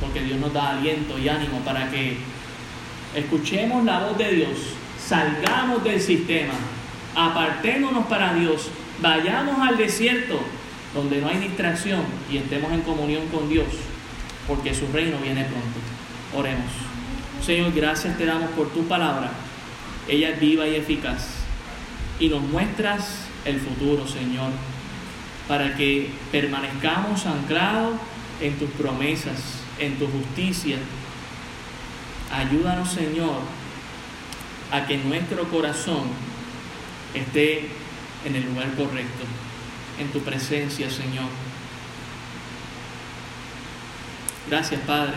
[0.00, 2.16] porque Dios nos da aliento y ánimo para que
[3.14, 4.58] escuchemos la voz de Dios,
[4.98, 6.54] salgamos del sistema,
[7.14, 8.68] apartémonos para Dios,
[9.00, 10.40] vayamos al desierto
[10.94, 13.66] donde no hay distracción y estemos en comunión con Dios,
[14.46, 15.78] porque su reino viene pronto.
[16.36, 16.70] Oremos.
[17.44, 19.30] Señor, gracias te damos por tu palabra.
[20.08, 21.26] Ella es viva y eficaz.
[22.20, 24.50] Y nos muestras el futuro, Señor,
[25.48, 27.96] para que permanezcamos anclados
[28.40, 30.78] en tus promesas, en tu justicia.
[32.32, 33.40] Ayúdanos, Señor,
[34.70, 36.08] a que nuestro corazón
[37.14, 37.68] esté
[38.24, 39.24] en el lugar correcto
[39.98, 41.26] en tu presencia, Señor.
[44.48, 45.14] Gracias, Padre,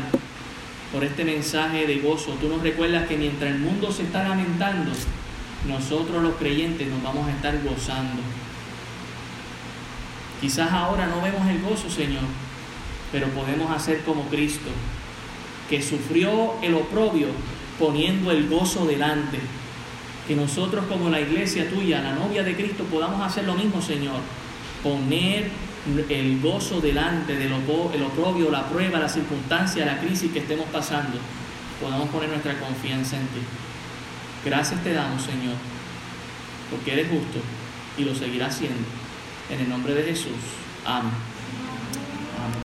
[0.92, 2.32] por este mensaje de gozo.
[2.34, 4.92] Tú nos recuerdas que mientras el mundo se está lamentando,
[5.68, 8.22] nosotros los creyentes nos vamos a estar gozando.
[10.40, 12.24] Quizás ahora no vemos el gozo, Señor,
[13.18, 14.70] pero podemos hacer como Cristo,
[15.68, 17.30] que sufrió el oprobio
[17.80, 19.40] poniendo el gozo delante.
[20.28, 24.20] Que nosotros como la iglesia tuya, la novia de Cristo, podamos hacer lo mismo, Señor
[24.84, 25.50] poner
[26.10, 31.18] el gozo delante del el oprobio, la prueba, la circunstancia, la crisis que estemos pasando,
[31.82, 33.40] podamos poner nuestra confianza en ti.
[34.46, 35.56] Gracias te damos, Señor,
[36.70, 37.40] porque eres justo
[37.98, 38.86] y lo seguirás siendo.
[39.50, 40.36] En el nombre de Jesús.
[40.86, 41.27] Amén.